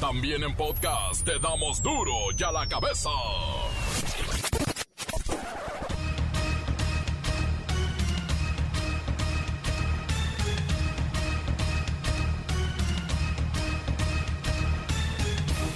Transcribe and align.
También 0.00 0.44
en 0.44 0.54
podcast 0.54 1.24
te 1.24 1.40
damos 1.40 1.82
duro 1.82 2.12
y 2.38 2.42
a 2.44 2.52
la 2.52 2.68
cabeza. 2.68 3.10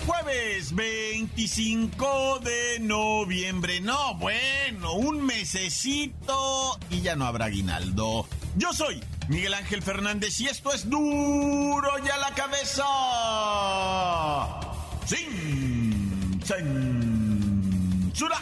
Jueves 0.07 0.73
25 0.73 2.39
de 2.45 2.79
noviembre. 2.79 3.81
No, 3.81 4.15
bueno, 4.15 4.93
un 4.95 5.27
mesecito 5.27 6.79
y 6.91 7.01
ya 7.01 7.17
no 7.17 7.27
habrá 7.27 7.47
aguinaldo. 7.47 8.29
Yo 8.57 8.73
soy 8.73 9.03
Miguel 9.29 9.55
Ángel 9.55 9.83
Fernández 9.83 10.41
y 10.41 10.47
esto 10.47 10.73
es 10.73 10.89
duro 10.89 11.91
ya 12.05 12.17
la 12.19 12.35
cabeza. 12.35 12.85
Sin 15.07 16.41
censura. 16.45 18.37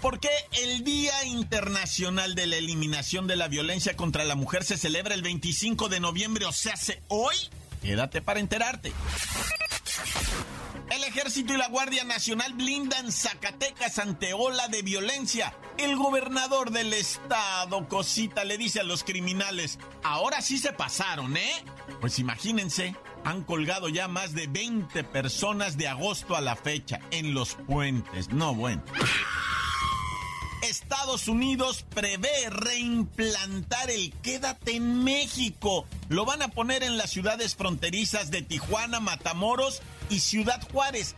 ¿Por 0.00 0.18
qué 0.18 0.30
el 0.62 0.82
Día 0.82 1.24
Internacional 1.24 2.34
de 2.34 2.46
la 2.46 2.56
Eliminación 2.56 3.26
de 3.26 3.36
la 3.36 3.48
Violencia 3.48 3.96
contra 3.96 4.24
la 4.24 4.34
Mujer 4.34 4.64
se 4.64 4.78
celebra 4.78 5.14
el 5.14 5.22
25 5.22 5.88
de 5.90 6.00
noviembre, 6.00 6.46
o 6.46 6.52
sea, 6.52 6.72
hace 6.74 7.02
hoy? 7.08 7.36
Quédate 7.82 8.22
para 8.22 8.40
enterarte. 8.40 8.92
El 10.90 11.04
ejército 11.04 11.54
y 11.54 11.56
la 11.56 11.68
Guardia 11.68 12.02
Nacional 12.02 12.52
blindan 12.52 13.12
Zacatecas 13.12 13.98
ante 14.00 14.34
ola 14.34 14.66
de 14.66 14.82
violencia. 14.82 15.54
El 15.78 15.96
gobernador 15.96 16.72
del 16.72 16.92
estado, 16.92 17.88
Cosita, 17.88 18.44
le 18.44 18.58
dice 18.58 18.80
a 18.80 18.84
los 18.84 19.04
criminales, 19.04 19.78
ahora 20.02 20.42
sí 20.42 20.58
se 20.58 20.72
pasaron, 20.72 21.36
¿eh? 21.36 21.64
Pues 22.00 22.18
imagínense, 22.18 22.96
han 23.24 23.44
colgado 23.44 23.88
ya 23.88 24.08
más 24.08 24.34
de 24.34 24.48
20 24.48 25.04
personas 25.04 25.76
de 25.76 25.86
agosto 25.86 26.34
a 26.34 26.40
la 26.40 26.56
fecha 26.56 26.98
en 27.12 27.34
los 27.34 27.54
puentes. 27.54 28.30
No, 28.30 28.52
bueno. 28.52 28.82
Estados 30.62 31.28
Unidos 31.28 31.84
prevé 31.94 32.50
reimplantar 32.50 33.90
el 33.90 34.12
Quédate 34.22 34.76
en 34.76 35.02
México. 35.04 35.86
Lo 36.08 36.24
van 36.24 36.42
a 36.42 36.48
poner 36.48 36.82
en 36.82 36.98
las 36.98 37.10
ciudades 37.10 37.54
fronterizas 37.56 38.30
de 38.30 38.42
Tijuana, 38.42 39.00
Matamoros 39.00 39.82
y 40.10 40.20
Ciudad 40.20 40.60
Juárez. 40.70 41.14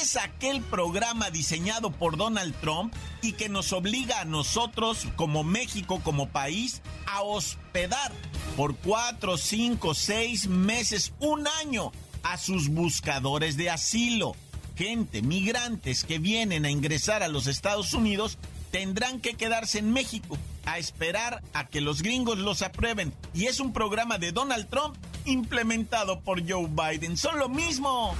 Es 0.00 0.16
aquel 0.16 0.62
programa 0.62 1.30
diseñado 1.30 1.90
por 1.90 2.16
Donald 2.16 2.54
Trump 2.60 2.94
y 3.22 3.32
que 3.32 3.48
nos 3.48 3.72
obliga 3.72 4.20
a 4.20 4.24
nosotros, 4.24 5.08
como 5.16 5.42
México, 5.42 6.00
como 6.04 6.28
país, 6.28 6.80
a 7.06 7.22
hospedar 7.22 8.12
por 8.56 8.76
cuatro, 8.76 9.36
cinco, 9.36 9.94
seis 9.94 10.46
meses, 10.46 11.12
un 11.18 11.46
año 11.60 11.90
a 12.22 12.38
sus 12.38 12.68
buscadores 12.68 13.56
de 13.56 13.70
asilo. 13.70 14.36
Gente, 14.76 15.22
migrantes 15.22 16.04
que 16.04 16.18
vienen 16.18 16.64
a 16.64 16.70
ingresar 16.70 17.22
a 17.22 17.28
los 17.28 17.46
Estados 17.46 17.92
Unidos 17.92 18.38
tendrán 18.70 19.20
que 19.20 19.34
quedarse 19.34 19.78
en 19.78 19.92
México 19.92 20.36
a 20.66 20.78
esperar 20.78 21.42
a 21.52 21.66
que 21.66 21.80
los 21.80 22.02
gringos 22.02 22.38
los 22.38 22.62
aprueben. 22.62 23.12
Y 23.32 23.46
es 23.46 23.60
un 23.60 23.72
programa 23.72 24.18
de 24.18 24.32
Donald 24.32 24.68
Trump 24.68 24.96
implementado 25.24 26.20
por 26.20 26.40
Joe 26.48 26.68
Biden. 26.68 27.16
Son 27.16 27.38
lo 27.38 27.48
mismo. 27.48 28.14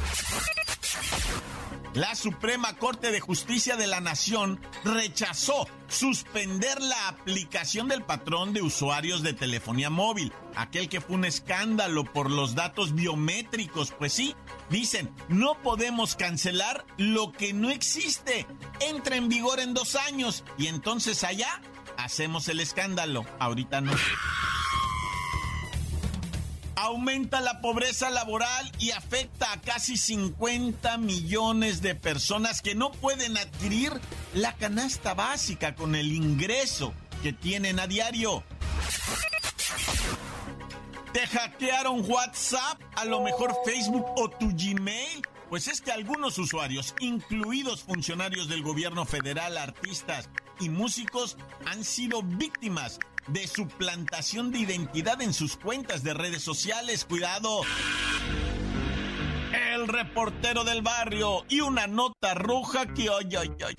La 1.94 2.16
Suprema 2.16 2.74
Corte 2.74 3.12
de 3.12 3.20
Justicia 3.20 3.76
de 3.76 3.86
la 3.86 4.00
Nación 4.00 4.58
rechazó 4.82 5.68
suspender 5.86 6.80
la 6.82 7.06
aplicación 7.06 7.86
del 7.86 8.02
patrón 8.02 8.52
de 8.52 8.62
usuarios 8.62 9.22
de 9.22 9.32
telefonía 9.32 9.90
móvil, 9.90 10.32
aquel 10.56 10.88
que 10.88 11.00
fue 11.00 11.14
un 11.14 11.24
escándalo 11.24 12.02
por 12.02 12.32
los 12.32 12.56
datos 12.56 12.96
biométricos. 12.96 13.92
Pues 13.96 14.12
sí, 14.12 14.34
dicen, 14.70 15.14
no 15.28 15.54
podemos 15.62 16.16
cancelar 16.16 16.84
lo 16.96 17.30
que 17.30 17.52
no 17.52 17.70
existe. 17.70 18.44
Entra 18.80 19.14
en 19.14 19.28
vigor 19.28 19.60
en 19.60 19.72
dos 19.72 19.94
años 19.94 20.42
y 20.58 20.66
entonces 20.66 21.22
allá 21.22 21.62
hacemos 21.96 22.48
el 22.48 22.58
escándalo. 22.58 23.24
Ahorita 23.38 23.80
no. 23.80 23.92
Aumenta 26.84 27.40
la 27.40 27.62
pobreza 27.62 28.10
laboral 28.10 28.70
y 28.78 28.90
afecta 28.90 29.50
a 29.50 29.60
casi 29.62 29.96
50 29.96 30.98
millones 30.98 31.80
de 31.80 31.94
personas 31.94 32.60
que 32.60 32.74
no 32.74 32.92
pueden 32.92 33.38
adquirir 33.38 33.90
la 34.34 34.52
canasta 34.52 35.14
básica 35.14 35.74
con 35.74 35.94
el 35.94 36.12
ingreso 36.12 36.92
que 37.22 37.32
tienen 37.32 37.80
a 37.80 37.86
diario. 37.86 38.44
¿Te 41.14 41.26
hackearon 41.26 42.04
WhatsApp? 42.06 42.78
A 42.96 43.06
lo 43.06 43.22
mejor 43.22 43.54
Facebook 43.64 44.04
o 44.16 44.28
tu 44.28 44.50
Gmail. 44.50 45.22
Pues 45.48 45.68
es 45.68 45.80
que 45.80 45.90
algunos 45.90 46.36
usuarios, 46.36 46.94
incluidos 47.00 47.82
funcionarios 47.82 48.46
del 48.50 48.62
gobierno 48.62 49.06
federal, 49.06 49.56
artistas 49.56 50.28
y 50.60 50.68
músicos, 50.68 51.38
han 51.64 51.82
sido 51.82 52.22
víctimas 52.22 52.98
de 53.28 53.46
suplantación 53.46 54.50
de 54.50 54.58
identidad 54.58 55.20
en 55.22 55.32
sus 55.32 55.56
cuentas 55.56 56.02
de 56.02 56.14
redes 56.14 56.42
sociales. 56.42 57.04
Cuidado. 57.04 57.62
El 59.72 59.88
reportero 59.88 60.64
del 60.64 60.82
barrio 60.82 61.44
y 61.48 61.60
una 61.60 61.86
nota 61.86 62.34
roja 62.34 62.86
que 62.86 63.08
ay, 63.08 63.36
ay, 63.36 63.50
ay. 63.66 63.74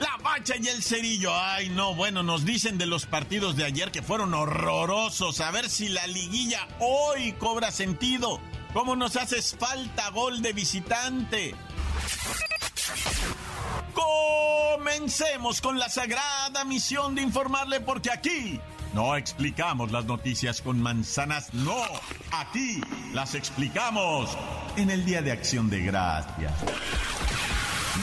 La 0.00 0.16
bacha 0.22 0.54
y 0.56 0.68
el 0.68 0.82
cerillo. 0.82 1.32
Ay, 1.34 1.68
no, 1.70 1.94
bueno, 1.94 2.22
nos 2.22 2.44
dicen 2.44 2.78
de 2.78 2.86
los 2.86 3.06
partidos 3.06 3.56
de 3.56 3.64
ayer 3.64 3.90
que 3.90 4.02
fueron 4.02 4.34
horrorosos. 4.34 5.40
A 5.40 5.50
ver 5.50 5.68
si 5.68 5.88
la 5.88 6.06
liguilla 6.06 6.68
hoy 6.78 7.32
cobra 7.32 7.70
sentido. 7.70 8.40
¿Cómo 8.72 8.96
nos 8.96 9.16
haces 9.16 9.56
falta 9.58 10.10
gol 10.10 10.42
de 10.42 10.52
visitante? 10.52 11.54
Comencemos 14.78 15.60
con 15.60 15.76
la 15.76 15.88
sagrada 15.88 16.64
misión 16.64 17.16
de 17.16 17.22
informarle 17.22 17.80
porque 17.80 18.12
aquí 18.12 18.60
no 18.94 19.16
explicamos 19.16 19.90
las 19.90 20.04
noticias 20.04 20.62
con 20.62 20.80
manzanas, 20.80 21.52
no, 21.52 21.82
aquí 22.30 22.80
las 23.12 23.34
explicamos 23.34 24.38
en 24.76 24.90
el 24.90 25.04
Día 25.04 25.20
de 25.20 25.32
Acción 25.32 25.68
de 25.68 25.80
Gracias. 25.80 26.52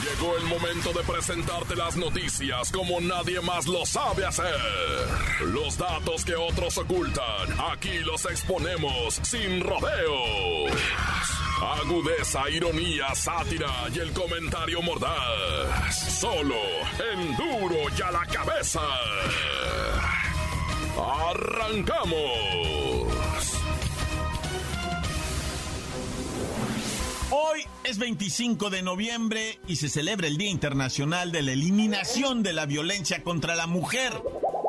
Llegó 0.04 0.36
el 0.36 0.44
momento 0.44 0.92
de 0.92 1.02
presentarte 1.02 1.76
las 1.76 1.96
noticias 1.96 2.70
como 2.70 3.00
nadie 3.00 3.40
más 3.40 3.66
lo 3.66 3.86
sabe 3.86 4.26
hacer. 4.26 4.60
Los 5.46 5.78
datos 5.78 6.26
que 6.26 6.36
otros 6.36 6.76
ocultan, 6.76 7.58
aquí 7.72 8.00
los 8.00 8.26
exponemos 8.26 9.18
sin 9.22 9.62
rodeos. 9.62 11.45
Agudeza, 11.60 12.50
ironía, 12.50 13.14
sátira 13.14 13.88
y 13.94 13.98
el 13.98 14.12
comentario 14.12 14.82
mordaz. 14.82 16.18
Solo 16.20 16.54
en 17.12 17.34
duro 17.36 17.76
y 17.96 18.02
a 18.02 18.10
la 18.10 18.26
cabeza. 18.26 18.82
¡Arrancamos! 20.98 22.76
Hoy 27.30 27.62
es 27.84 27.98
25 27.98 28.70
de 28.70 28.82
noviembre 28.82 29.58
y 29.66 29.76
se 29.76 29.88
celebra 29.88 30.26
el 30.26 30.36
Día 30.36 30.50
Internacional 30.50 31.32
de 31.32 31.42
la 31.42 31.52
Eliminación 31.52 32.42
de 32.42 32.52
la 32.52 32.66
Violencia 32.66 33.22
contra 33.22 33.56
la 33.56 33.66
Mujer. 33.66 34.12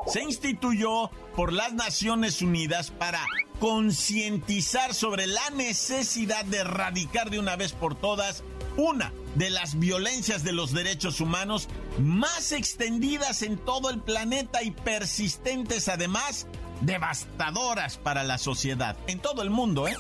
Se 0.07 0.23
instituyó 0.23 1.11
por 1.35 1.51
las 1.51 1.73
Naciones 1.73 2.41
Unidas 2.41 2.91
para 2.91 3.25
concientizar 3.59 4.93
sobre 4.93 5.27
la 5.27 5.49
necesidad 5.49 6.45
de 6.45 6.59
erradicar 6.59 7.29
de 7.29 7.39
una 7.39 7.57
vez 7.57 7.73
por 7.73 7.95
todas 7.95 8.43
una 8.77 9.11
de 9.35 9.49
las 9.49 9.77
violencias 9.79 10.43
de 10.45 10.53
los 10.53 10.71
derechos 10.71 11.19
humanos 11.19 11.67
más 11.99 12.53
extendidas 12.53 13.41
en 13.41 13.57
todo 13.57 13.89
el 13.89 13.99
planeta 13.99 14.63
y 14.63 14.71
persistentes 14.71 15.89
además, 15.89 16.47
devastadoras 16.81 17.97
para 17.97 18.23
la 18.23 18.37
sociedad, 18.37 18.95
en 19.07 19.19
todo 19.19 19.41
el 19.41 19.49
mundo, 19.49 19.89
¿eh? 19.89 19.97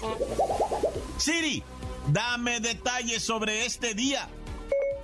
Siri, 1.17 1.63
dame 2.07 2.61
detalles 2.61 3.23
sobre 3.23 3.65
este 3.65 3.93
día. 3.93 4.29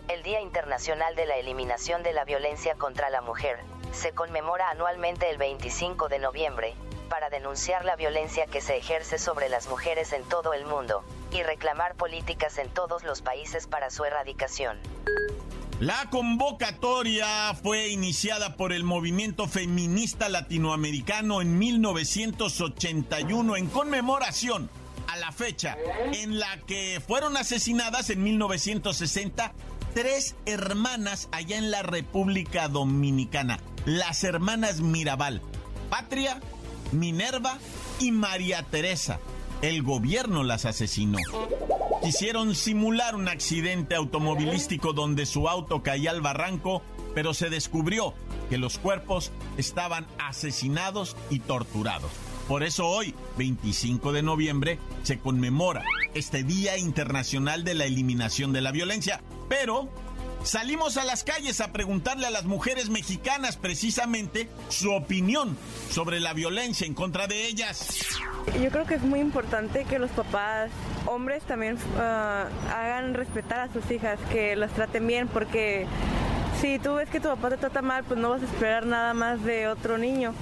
El 0.08 0.24
Día 0.24 0.40
Internacional 0.40 1.16
de 1.16 1.26
la 1.26 1.36
Eliminación 1.38 2.04
de 2.04 2.14
la 2.14 2.24
Violencia 2.24 2.76
contra 2.76 3.10
la 3.10 3.22
Mujer 3.22 3.73
se 3.94 4.12
conmemora 4.12 4.70
anualmente 4.70 5.30
el 5.30 5.38
25 5.38 6.10
de 6.10 6.20
noviembre, 6.20 6.74
para 7.10 7.30
denunciar 7.30 7.86
la 7.86 7.96
violencia 7.96 8.48
que 8.48 8.60
se 8.60 8.76
ejerce 8.76 9.20
sobre 9.20 9.48
las 9.48 9.68
mujeres 9.68 10.12
en 10.14 10.24
todo 10.24 10.54
el 10.54 10.66
mundo, 10.66 11.04
y 11.32 11.44
reclamar 11.44 11.96
políticas 11.96 12.58
en 12.58 12.70
todos 12.70 13.04
los 13.04 13.22
países 13.22 13.68
para 13.68 13.90
su 13.90 14.04
erradicación. 14.04 14.78
La 15.80 16.10
convocatoria 16.10 17.54
fue 17.62 17.90
iniciada 17.90 18.56
por 18.56 18.74
el 18.74 18.84
movimiento 18.84 19.48
feminista 19.48 20.30
latinoamericano 20.30 21.42
en 21.42 21.58
1981 21.58 23.56
en 23.58 23.68
conmemoración 23.68 24.70
a 25.08 25.18
la 25.18 25.32
fecha 25.32 25.78
en 26.14 26.40
la 26.40 26.58
que 26.66 27.02
fueron 27.06 27.38
asesinadas 27.38 28.10
en 28.10 28.24
1960 28.24 29.52
tres 29.94 30.36
hermanas 30.46 31.30
allá 31.32 31.58
en 31.58 31.70
la 31.70 31.84
República 31.84 32.68
Dominicana, 32.68 33.60
las 33.86 34.24
hermanas 34.24 34.82
Mirabal, 34.82 35.42
Patria, 35.90 36.40
Minerva 36.92 37.58
y 38.00 38.12
María 38.12 38.64
Teresa. 38.64 39.20
el 39.62 39.82
gobierno 39.82 40.44
las 40.44 40.66
asesinó. 40.66 41.20
Quisieron 42.04 42.54
simular 42.54 43.16
un 43.16 43.30
accidente 43.30 43.96
automovilístico 43.96 44.92
donde 44.92 45.26
su 45.26 45.48
auto 45.48 45.82
caía 45.82 46.12
al 46.12 46.20
barranco, 46.20 46.82
pero 47.16 47.34
se 47.34 47.50
descubrió 47.50 48.14
que 48.50 48.58
los 48.58 48.78
cuerpos 48.78 49.32
estaban 49.58 50.06
asesinados 50.20 51.16
y 51.30 51.40
torturados. 51.40 52.12
Por 52.50 52.64
eso 52.64 52.90
hoy, 52.90 53.16
25 53.38 54.12
de 54.12 54.22
noviembre, 54.22 54.80
se 55.04 55.18
conmemora 55.18 55.86
este 56.14 56.44
Día 56.44 56.78
Internacional 56.78 57.64
de 57.64 57.74
la 57.74 57.86
Eliminación 57.86 58.52
de 58.52 58.60
la 58.60 58.72
Violencia. 58.72 59.22
Pero 59.48 59.88
salimos 60.44 60.98
a 60.98 61.04
las 61.04 61.24
calles 61.24 61.62
a 61.62 61.72
preguntarle 61.72 62.28
a 62.28 62.30
las 62.30 62.46
mujeres 62.46 62.90
mexicanas 62.90 63.58
precisamente 63.58 64.50
su 64.70 64.92
opinión 64.92 65.58
sobre 65.90 66.20
la 66.20 66.34
violencia 66.34 66.86
en 66.86 66.94
contra 66.94 67.28
de 67.28 67.48
ellas. 67.48 68.06
Yo 68.62 68.70
creo 68.70 68.86
que 68.86 68.96
es 68.96 69.02
muy 69.02 69.20
importante 69.20 69.86
que 69.86 70.00
los 70.00 70.12
papás, 70.12 70.70
hombres 71.06 71.44
también, 71.44 71.78
ah, 71.98 72.48
hagan 72.72 73.14
respetar 73.14 73.62
a 73.62 73.74
sus 73.74 73.90
hijas, 73.92 74.20
que 74.32 74.56
las 74.56 74.72
traten 74.72 75.08
bien, 75.08 75.28
porque 75.28 75.88
si 76.62 76.80
tú 76.80 76.96
ves 76.96 77.10
que 77.10 77.20
tu 77.20 77.30
papá 77.30 77.50
te 77.50 77.58
trata 77.58 77.82
mal, 77.82 78.04
pues 78.04 78.20
no 78.20 78.30
vas 78.30 78.42
a 78.42 78.46
esperar 78.46 78.86
nada 78.86 79.14
más 79.14 79.44
de 79.44 79.68
otro 79.68 79.98
niño. 79.98 80.34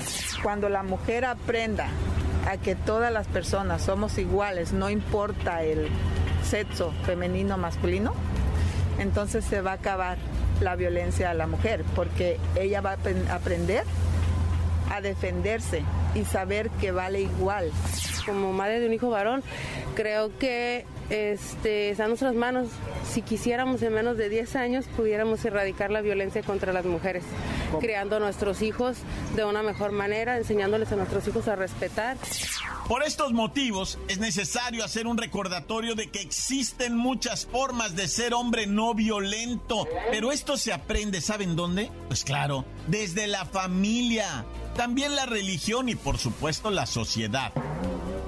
Cuando 0.44 0.70
la 0.70 0.84
mujer 0.84 1.26
aprenda 1.26 1.88
a 2.48 2.58
que 2.58 2.76
todas 2.76 3.12
las 3.12 3.28
personas 3.28 3.84
somos 3.84 4.18
iguales, 4.18 4.74
no 4.74 4.90
importa 4.90 5.64
el 5.64 5.90
sexo 6.44 6.92
femenino 7.06 7.56
o 7.56 7.58
masculino, 7.58 8.14
entonces 9.00 9.44
se 9.46 9.62
va 9.62 9.72
a 9.72 9.76
acabar 9.76 10.18
la 10.60 10.76
violencia 10.76 11.32
a 11.32 11.34
la 11.34 11.48
mujer, 11.48 11.84
porque 11.96 12.40
ella 12.56 12.82
va 12.82 12.92
a 12.92 13.34
aprender 13.36 13.84
a 14.92 15.02
defenderse 15.02 15.84
y 16.14 16.26
saber 16.26 16.70
que 16.70 16.92
vale 16.92 17.22
igual. 17.22 17.72
Como 18.26 18.54
madre 18.54 18.80
de 18.80 18.88
un 18.88 18.94
hijo 18.94 19.10
varón, 19.10 19.44
creo 19.96 20.38
que 20.38 20.86
este, 21.12 21.90
está 21.90 22.04
en 22.04 22.10
nuestras 22.10 22.34
manos. 22.36 22.70
Si 23.12 23.22
quisiéramos 23.22 23.82
en 23.82 23.94
menos 23.94 24.18
de 24.18 24.30
10 24.30 24.56
años, 24.56 24.86
pudiéramos 24.96 25.44
erradicar 25.44 25.92
la 25.92 26.02
violencia 26.02 26.42
contra 26.42 26.72
las 26.72 26.86
mujeres, 26.86 27.24
creando 27.82 28.16
a 28.16 28.20
nuestros 28.20 28.62
hijos 28.62 28.98
de 29.36 29.44
una 29.44 29.62
mejor 29.62 29.92
manera, 29.92 30.38
enseñándoles 30.38 30.90
a 30.94 30.96
nuestros 30.96 31.28
hijos 31.28 31.50
a 31.50 31.58
respetar. 31.58 32.18
Por 32.88 33.04
estos 33.04 33.34
motivos, 33.34 34.00
es 34.08 34.20
necesario 34.20 34.86
hacer 34.86 35.06
un 35.06 35.18
recordatorio 35.18 35.96
de 35.96 36.10
que 36.10 36.22
existen 36.22 36.96
muchas 36.96 37.46
formas 37.46 37.96
de 37.96 38.08
ser 38.08 38.34
hombre 38.34 38.66
no 38.66 38.94
violento, 38.94 39.88
pero 40.12 40.32
esto 40.32 40.56
se 40.56 40.72
aprende, 40.72 41.20
¿saben 41.20 41.58
dónde? 41.58 41.92
Pues 42.08 42.24
claro, 42.24 42.64
desde 42.88 43.28
la 43.28 43.46
familia, 43.46 44.46
también 44.78 45.16
la 45.16 45.26
religión 45.26 45.90
y 45.90 45.96
por 45.96 46.18
supuesto 46.18 46.72
la 46.72 46.86
sociedad. 46.86 47.52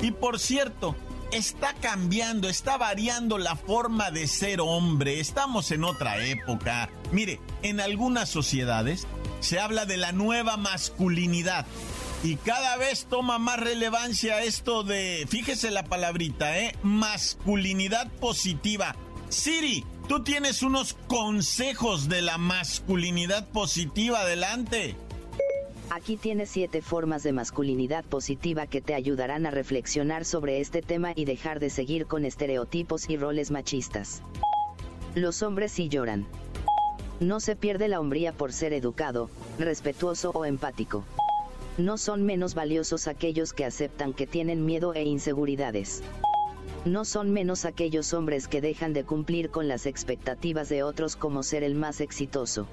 Y 0.02 0.12
por 0.12 0.38
cierto, 0.38 0.96
está 1.34 1.74
cambiando, 1.74 2.48
está 2.50 2.78
variando 2.78 3.38
la 3.38 3.56
forma 3.56 4.12
de 4.12 4.28
ser 4.28 4.62
hombre. 4.62 5.20
Estamos 5.20 5.72
en 5.72 5.84
otra 5.84 6.24
época. 6.26 6.90
Mire, 7.12 7.40
en 7.62 7.80
algunas 7.80 8.30
sociedades 8.30 9.08
se 9.40 9.60
habla 9.60 9.86
de 9.86 9.98
la 9.98 10.12
nueva 10.12 10.58
masculinidad. 10.58 11.66
Y 12.24 12.38
cada 12.38 12.78
vez 12.78 13.08
toma 13.10 13.38
más 13.38 13.60
relevancia 13.60 14.44
esto 14.44 14.84
de, 14.84 15.26
fíjese 15.28 15.72
la 15.72 15.84
palabrita, 15.84 16.58
¿eh? 16.58 16.76
Masculinidad 16.82 18.10
positiva. 18.14 18.96
Siri, 19.28 19.84
tú 20.08 20.24
tienes 20.24 20.64
unos 20.64 20.96
consejos 21.08 22.08
de 22.08 22.22
la 22.22 22.38
masculinidad 22.38 23.50
positiva. 23.50 24.22
Adelante. 24.22 24.96
Aquí 25.96 26.18
tienes 26.18 26.50
siete 26.50 26.82
formas 26.82 27.22
de 27.22 27.34
masculinidad 27.34 28.04
positiva 28.04 28.66
que 28.66 28.82
te 28.82 28.96
ayudarán 28.96 29.46
a 29.46 29.52
reflexionar 29.52 30.26
sobre 30.26 30.60
este 30.60 30.82
tema 30.82 31.14
y 31.16 31.26
dejar 31.26 31.60
de 31.60 31.70
seguir 31.70 32.08
con 32.08 32.26
estereotipos 32.26 33.08
y 33.12 33.16
roles 33.16 33.52
machistas. 33.52 34.24
Los 35.14 35.44
hombres 35.44 35.72
sí 35.72 35.90
lloran. 35.90 36.26
No 37.20 37.40
se 37.40 37.56
pierde 37.56 37.90
la 37.90 38.00
hombría 38.00 38.34
por 38.34 38.54
ser 38.54 38.74
educado, 38.74 39.30
respetuoso 39.60 40.32
o 40.32 40.46
empático. 40.46 41.04
No 41.78 42.00
son 42.00 42.26
menos 42.26 42.56
valiosos 42.56 43.08
aquellos 43.08 43.54
que 43.54 43.64
aceptan 43.64 44.14
que 44.14 44.26
tienen 44.26 44.66
miedo 44.66 44.96
e 44.96 45.04
inseguridades. 45.04 46.02
No 46.86 47.06
son 47.06 47.32
menos 47.32 47.66
aquellos 47.66 48.16
hombres 48.16 48.48
que 48.48 48.62
dejan 48.62 48.94
de 48.94 49.04
cumplir 49.04 49.52
con 49.52 49.68
las 49.68 49.86
expectativas 49.86 50.70
de 50.70 50.82
otros 50.82 51.16
como 51.16 51.44
ser 51.44 51.62
el 51.62 51.76
más 51.76 52.02
exitoso. 52.02 52.68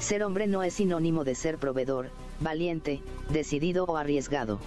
Ser 0.00 0.24
hombre 0.24 0.48
no 0.48 0.64
es 0.64 0.74
sinónimo 0.74 1.22
de 1.22 1.36
ser 1.36 1.58
proveedor, 1.58 2.10
valiente, 2.42 3.02
decidido 3.30 3.84
o 3.84 3.96
arriesgado. 3.96 4.60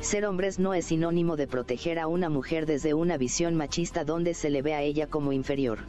Ser 0.00 0.26
hombres 0.26 0.58
no 0.58 0.74
es 0.74 0.86
sinónimo 0.86 1.36
de 1.36 1.46
proteger 1.46 1.98
a 1.98 2.06
una 2.06 2.28
mujer 2.28 2.66
desde 2.66 2.94
una 2.94 3.16
visión 3.16 3.56
machista 3.56 4.04
donde 4.04 4.34
se 4.34 4.48
le 4.48 4.62
ve 4.62 4.74
a 4.74 4.82
ella 4.82 5.08
como 5.08 5.32
inferior. 5.32 5.80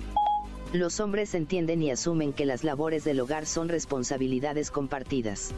Los 0.74 1.00
hombres 1.00 1.34
entienden 1.34 1.82
y 1.82 1.92
asumen 1.92 2.34
que 2.34 2.46
las 2.46 2.64
labores 2.64 3.04
del 3.04 3.20
hogar 3.20 3.46
son 3.46 3.70
responsabilidades 3.70 4.72
compartidas. 4.72 5.54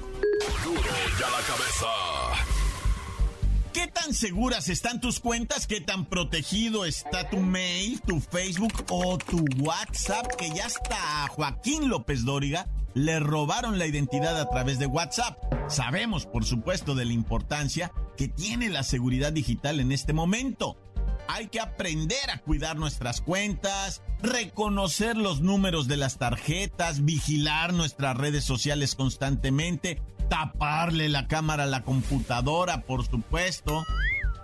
¿Qué 3.74 3.88
tan 3.88 4.14
seguras 4.14 4.70
están 4.70 5.00
tus 5.00 5.20
cuentas? 5.20 5.66
¿Qué 5.66 5.80
tan 5.82 6.06
protegido 6.06 6.86
está 6.86 7.30
tu 7.30 7.38
mail, 7.38 8.02
tu 8.02 8.20
Facebook 8.20 8.74
o 8.90 9.18
tu 9.18 9.46
WhatsApp? 9.60 10.28
Que 10.38 10.50
ya 10.50 10.68
está 10.68 11.28
Joaquín 11.30 11.90
López 11.90 12.26
Dóriga 12.26 12.68
le 12.94 13.20
robaron 13.20 13.80
la 13.80 13.86
identidad 13.86 14.40
a 14.40 14.50
través 14.50 14.80
de 14.80 14.86
WhatsApp. 14.86 15.38
Sabemos, 15.68 16.26
por 16.26 16.46
supuesto, 16.46 16.96
de 16.96 17.06
la 17.06 17.14
importancia 17.14 17.92
que 18.18 18.28
tiene 18.28 18.70
la 18.70 18.84
seguridad 18.84 19.32
digital 19.32 19.80
en 19.80 19.92
este 19.92 20.14
momento. 20.14 20.78
Hay 21.28 21.48
que 21.48 21.60
aprender 21.60 22.30
a 22.30 22.40
cuidar 22.40 22.78
nuestras 22.78 23.22
cuentas, 23.22 24.02
reconocer 24.22 25.16
los 25.16 25.42
números 25.42 25.88
de 25.88 25.98
las 25.98 26.18
tarjetas, 26.18 27.06
vigilar 27.06 27.74
nuestras 27.74 28.18
redes 28.18 28.44
sociales 28.44 28.96
constantemente, 28.96 30.02
taparle 30.30 31.10
la 31.10 31.28
cámara 31.28 31.64
a 31.64 31.68
la 31.68 31.84
computadora, 31.84 32.82
por 32.82 33.06
supuesto, 33.06 33.84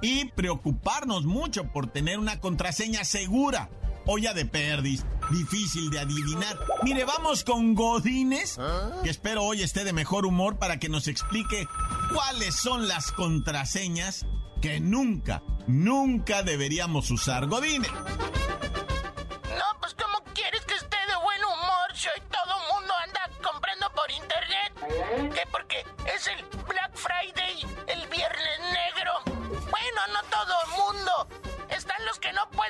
y 0.01 0.25
preocuparnos 0.31 1.25
mucho 1.25 1.65
por 1.71 1.87
tener 1.87 2.19
una 2.19 2.39
contraseña 2.39 3.03
segura 3.03 3.69
olla 4.07 4.33
de 4.33 4.45
perdis, 4.45 5.05
difícil 5.29 5.89
de 5.89 5.99
adivinar. 5.99 6.57
Mire, 6.83 7.05
vamos 7.05 7.43
con 7.43 7.75
Godines, 7.75 8.59
que 9.03 9.09
espero 9.09 9.43
hoy 9.43 9.61
esté 9.61 9.83
de 9.83 9.93
mejor 9.93 10.25
humor 10.25 10.57
para 10.57 10.79
que 10.79 10.89
nos 10.89 11.07
explique 11.07 11.67
cuáles 12.13 12.55
son 12.55 12.87
las 12.87 13.11
contraseñas 13.11 14.25
que 14.61 14.79
nunca, 14.79 15.43
nunca 15.67 16.43
deberíamos 16.43 17.11
usar. 17.11 17.47
Godines. 17.47 17.91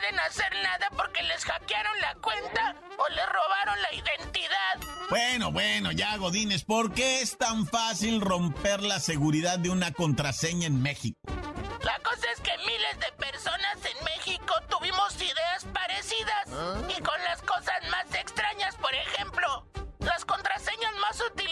Pueden 0.07 0.19
hacer 0.21 0.51
nada 0.63 0.89
porque 0.95 1.21
les 1.23 1.43
hackearon 1.43 1.99
la 1.99 2.15
cuenta 2.15 2.75
o 2.97 3.09
les 3.09 3.25
robaron 3.25 3.81
la 3.81 3.93
identidad. 3.93 5.07
Bueno, 5.09 5.51
bueno, 5.51 5.91
ya 5.91 6.15
Godines, 6.17 6.63
¿por 6.63 6.93
qué 6.93 7.21
es 7.21 7.37
tan 7.37 7.65
fácil 7.67 8.21
romper 8.21 8.81
la 8.83 8.99
seguridad 8.99 9.59
de 9.59 9.69
una 9.69 9.91
contraseña 9.91 10.67
en 10.67 10.81
México? 10.81 11.17
La 11.81 11.99
cosa 11.99 12.31
es 12.33 12.39
que 12.41 12.51
miles 12.59 12.99
de 12.99 13.11
personas 13.17 13.77
en 13.85 14.05
México 14.05 14.53
tuvimos 14.69 15.15
ideas 15.15 15.65
parecidas 15.73 16.47
¿Ah? 16.51 16.81
y 16.87 17.01
con 17.01 17.21
las 17.23 17.41
cosas 17.41 17.79
más 17.91 18.13
extrañas, 18.15 18.75
por 18.75 18.93
ejemplo, 18.93 19.67
las 19.99 20.25
contraseñas 20.25 20.93
más 21.01 21.19
utilizadas 21.21 21.46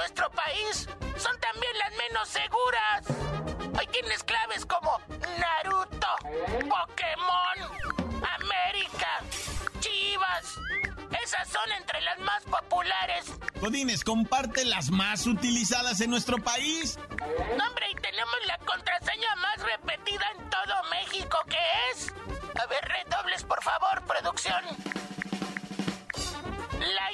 nuestro 0.00 0.30
país 0.30 0.88
son 1.18 1.38
también 1.40 1.72
las 1.78 1.92
menos 1.92 2.28
seguras. 2.28 3.78
Hay 3.78 3.86
tienes 3.88 4.24
claves 4.24 4.64
como 4.64 4.98
Naruto, 5.38 6.08
Pokémon, 6.60 8.24
América, 8.40 9.20
Chivas. 9.80 10.56
Esas 11.22 11.48
son 11.48 11.70
entre 11.72 12.00
las 12.00 12.18
más 12.20 12.42
populares. 12.44 13.26
Godines, 13.60 14.02
comparte 14.02 14.64
las 14.64 14.90
más 14.90 15.26
utilizadas 15.26 16.00
en 16.00 16.08
nuestro 16.08 16.38
país. 16.38 16.98
No, 17.58 17.66
hombre, 17.66 17.90
y 17.90 17.94
tenemos 17.96 18.36
la 18.46 18.56
contraseña 18.64 19.36
más 19.36 19.58
repetida 19.58 20.24
en 20.34 20.48
todo 20.48 20.82
México, 20.90 21.38
que 21.46 21.58
es... 21.92 22.10
A 22.58 22.66
ver, 22.66 22.84
redobles, 22.88 23.44
por 23.44 23.62
favor, 23.62 24.02
producción. 24.06 24.64
La 26.78 27.12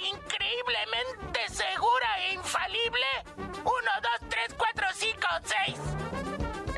increíblemente 0.57 1.49
segura 1.51 2.09
e 2.21 2.35
infalible 2.35 3.07
1, 3.37 3.65
2, 3.65 4.29
3, 4.29 4.55
4, 4.57 4.87
5, 4.93 5.21
6. 5.45 5.79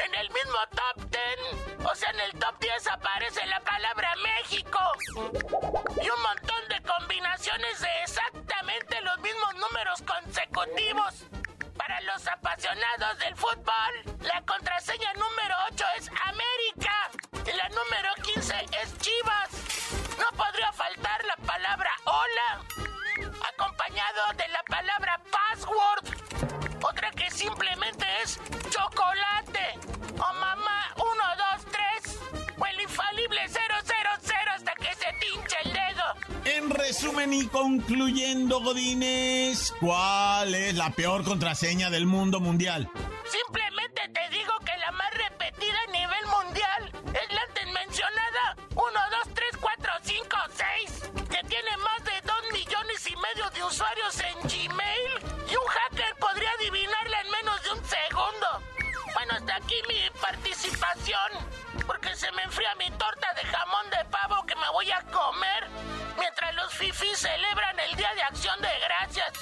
En 0.04 0.14
el 0.14 0.30
mismo 0.30 0.58
top 0.70 1.10
10, 1.10 1.84
o 1.84 1.94
sea, 1.94 2.10
en 2.10 2.20
el 2.20 2.32
top 2.38 2.58
10 2.60 2.86
aparece 2.88 3.46
la 3.46 3.60
palabra 3.60 4.14
México. 4.16 4.78
Y 6.02 6.10
un 6.10 6.22
montón 6.22 6.68
de 6.68 6.82
combinaciones 6.82 7.80
de 7.80 7.88
exactamente 8.02 9.00
los 9.02 9.18
mismos 9.20 9.54
números 9.54 10.02
consecutivos. 10.02 11.26
Para 11.76 12.00
los 12.02 12.26
apasionados 12.26 13.18
del 13.18 13.36
fútbol, 13.36 14.18
la 14.22 14.42
contraseña 14.42 15.12
número 15.14 15.54
8 15.72 15.84
es 15.98 16.10
América. 16.24 17.10
Y 17.46 17.56
la 17.56 17.68
número 17.68 18.14
15 18.22 18.54
es 18.82 18.98
Chivas. 18.98 19.50
No 20.18 20.36
podría 20.36 20.72
faltar 20.72 20.97
concluyendo, 37.78 38.60
Godines, 38.60 39.72
¿cuál 39.78 40.52
es 40.54 40.74
la 40.74 40.90
peor 40.90 41.22
contraseña 41.22 41.90
del 41.90 42.06
mundo 42.06 42.40
mundial? 42.40 42.90
El 67.90 67.96
Día 67.96 68.08
de 68.14 68.22
Acción 68.22 68.60
de 68.60 68.68
Gracias. 68.86 69.32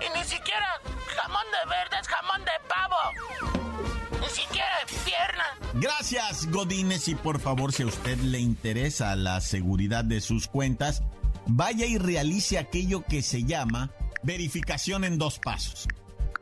Y 0.00 0.18
ni 0.18 0.24
siquiera 0.24 0.80
jamón 1.16 1.44
de 1.52 1.70
verde, 1.70 1.96
jamón 2.06 2.44
de 2.44 2.52
pavo. 2.68 4.20
Ni 4.20 4.28
siquiera 4.28 4.78
pierna. 5.04 5.44
Gracias, 5.74 6.50
Godines, 6.50 7.08
y 7.08 7.14
por 7.14 7.40
favor, 7.40 7.72
si 7.72 7.82
a 7.82 7.86
usted 7.86 8.18
le 8.18 8.38
interesa 8.38 9.14
la 9.16 9.40
seguridad 9.40 10.04
de 10.04 10.20
sus 10.20 10.48
cuentas, 10.48 11.02
vaya 11.46 11.86
y 11.86 11.98
realice 11.98 12.58
aquello 12.58 13.04
que 13.04 13.22
se 13.22 13.44
llama 13.44 13.90
verificación 14.22 15.04
en 15.04 15.18
dos 15.18 15.38
pasos. 15.38 15.86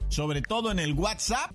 Sobre 0.09 0.43
todo 0.43 0.71
en 0.71 0.79
el 0.79 0.93
WhatsApp 0.93 1.53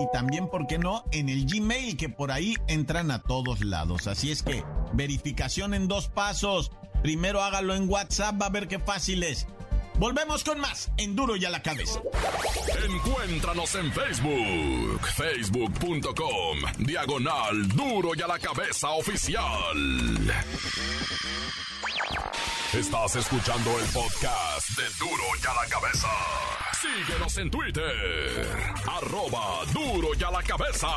y 0.00 0.10
también, 0.12 0.48
¿por 0.48 0.66
qué 0.66 0.78
no?, 0.78 1.04
en 1.12 1.28
el 1.28 1.46
Gmail, 1.46 1.96
que 1.96 2.08
por 2.08 2.32
ahí 2.32 2.56
entran 2.68 3.10
a 3.10 3.22
todos 3.22 3.60
lados. 3.64 4.06
Así 4.06 4.30
es 4.30 4.42
que, 4.42 4.64
verificación 4.92 5.74
en 5.74 5.88
dos 5.88 6.08
pasos. 6.08 6.70
Primero 7.02 7.42
hágalo 7.42 7.74
en 7.74 7.88
WhatsApp, 7.88 8.40
va 8.40 8.46
a 8.46 8.50
ver 8.50 8.68
qué 8.68 8.78
fácil 8.78 9.22
es. 9.22 9.46
Volvemos 9.98 10.44
con 10.44 10.60
más 10.60 10.90
en 10.98 11.16
Duro 11.16 11.36
y 11.36 11.44
a 11.46 11.50
la 11.50 11.62
cabeza. 11.62 12.00
Encuéntranos 12.84 13.74
en 13.76 13.90
Facebook, 13.92 15.00
facebook.com, 15.14 16.58
diagonal 16.78 17.68
Duro 17.68 18.10
y 18.14 18.20
a 18.20 18.26
la 18.26 18.38
cabeza 18.38 18.90
oficial. 18.90 20.34
Estás 22.74 23.16
escuchando 23.16 23.70
el 23.78 23.86
podcast 23.86 24.68
de 24.70 24.84
Duro 24.98 25.24
y 25.42 25.46
a 25.46 25.54
la 25.62 25.68
cabeza. 25.68 26.08
Síguenos 26.82 27.38
en 27.38 27.50
Twitter, 27.50 28.46
arroba 28.86 29.64
Duro 29.72 30.08
y 30.18 30.22
a 30.22 30.30
la 30.30 30.42
cabeza. 30.42 30.88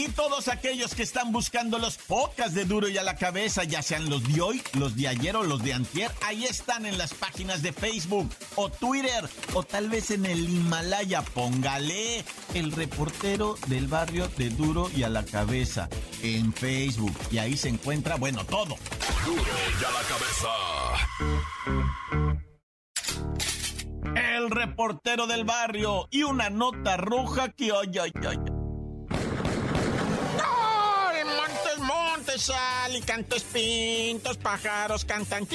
Y 0.00 0.08
todos 0.08 0.48
aquellos 0.48 0.94
que 0.94 1.02
están 1.02 1.30
buscando 1.30 1.78
los 1.78 1.98
podcasts 1.98 2.54
de 2.54 2.64
Duro 2.64 2.88
y 2.88 2.96
a 2.96 3.02
la 3.02 3.16
cabeza, 3.16 3.64
ya 3.64 3.82
sean 3.82 4.08
los 4.08 4.26
de 4.32 4.40
hoy, 4.40 4.62
los 4.78 4.96
de 4.96 5.08
ayer 5.08 5.36
o 5.36 5.42
los 5.42 5.62
de 5.62 5.74
antier, 5.74 6.10
ahí 6.22 6.44
están 6.44 6.86
en 6.86 6.96
las 6.96 7.12
páginas 7.12 7.60
de 7.60 7.74
Facebook 7.74 8.30
o 8.56 8.70
Twitter 8.70 9.28
o 9.52 9.62
tal 9.62 9.90
vez 9.90 10.10
en 10.10 10.24
el 10.24 10.48
Himalaya. 10.48 11.20
Póngale 11.20 12.24
el 12.54 12.72
reportero 12.72 13.58
del 13.66 13.88
barrio 13.88 14.26
de 14.38 14.48
Duro 14.48 14.90
y 14.96 15.02
a 15.02 15.10
la 15.10 15.22
cabeza 15.22 15.90
en 16.22 16.54
Facebook. 16.54 17.14
Y 17.30 17.36
ahí 17.36 17.58
se 17.58 17.68
encuentra, 17.68 18.16
bueno, 18.16 18.46
todo. 18.46 18.78
Duro 19.26 19.42
y 19.42 19.84
a 19.84 19.90
la 19.90 20.02
cabeza. 20.08 20.48
El 24.16 24.50
reportero 24.50 25.26
del 25.26 25.44
barrio 25.44 26.08
y 26.10 26.22
una 26.22 26.48
nota 26.48 26.96
roja 26.96 27.50
que 27.50 27.70
ay, 27.70 27.98
ay, 28.00 28.12
ay. 28.26 28.59
Sal 32.40 32.96
y 32.96 33.00
cantos 33.02 33.42
pintos, 33.42 34.38
pájaros 34.38 35.04
cantan. 35.04 35.46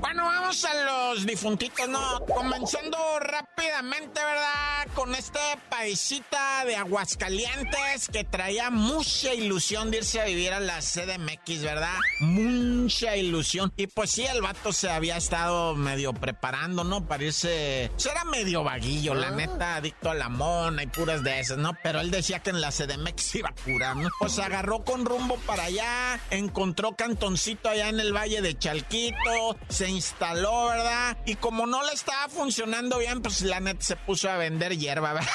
Bueno, 0.00 0.24
vamos 0.24 0.64
a 0.64 0.74
los 0.84 1.26
difuntitos, 1.26 1.86
¿no? 1.86 2.24
Comenzando 2.24 2.96
rápidamente, 3.20 4.18
¿verdad? 4.18 4.86
Con 4.94 5.14
este 5.14 5.38
paisita 5.68 6.64
de 6.64 6.74
Aguascalientes 6.76 8.08
que 8.10 8.24
traía 8.24 8.70
mucha 8.70 9.34
ilusión 9.34 9.90
de 9.90 9.98
irse 9.98 10.20
a 10.20 10.24
vivir 10.24 10.54
a 10.54 10.60
la 10.60 10.80
CDMX, 10.80 11.62
¿verdad? 11.62 11.94
Mucha 12.20 13.14
ilusión. 13.14 13.72
Y 13.76 13.88
pues 13.88 14.10
sí, 14.10 14.24
el 14.24 14.40
vato 14.40 14.72
se 14.72 14.88
había 14.88 15.18
estado 15.18 15.74
medio 15.76 16.14
preparando, 16.14 16.82
¿no? 16.82 17.06
Parece... 17.06 17.90
Será 17.96 18.24
medio 18.24 18.64
vaguillo, 18.64 19.14
la 19.14 19.30
neta, 19.30 19.76
adicto 19.76 20.10
a 20.10 20.14
la 20.14 20.30
mona 20.30 20.82
y 20.82 20.86
puras 20.86 21.22
de 21.22 21.40
esas, 21.40 21.58
¿no? 21.58 21.72
Pero 21.82 22.00
él 22.00 22.10
decía 22.10 22.38
que 22.40 22.50
en 22.50 22.62
la 22.62 22.72
CDMX 22.72 23.34
iba 23.34 23.50
a 23.50 23.54
curar, 23.64 23.96
¿no? 23.96 24.08
Pues 24.18 24.38
agarró 24.38 24.82
con 24.82 25.04
rumbo 25.04 25.36
para 25.46 25.64
allá, 25.64 26.18
encontró 26.30 26.96
cantoncito 26.96 27.68
allá 27.68 27.90
en 27.90 28.00
el 28.00 28.14
Valle 28.14 28.40
de 28.40 28.56
Chalquito, 28.56 29.58
se 29.68 29.89
instaló, 29.90 30.66
¿verdad? 30.66 31.16
Y 31.26 31.34
como 31.36 31.66
no 31.66 31.84
le 31.84 31.92
estaba 31.92 32.28
funcionando 32.28 32.98
bien, 32.98 33.22
pues 33.22 33.42
la 33.42 33.60
neta 33.60 33.82
se 33.82 33.96
puso 33.96 34.30
a 34.30 34.36
vender 34.36 34.76
hierba, 34.76 35.12
¿verdad? 35.14 35.30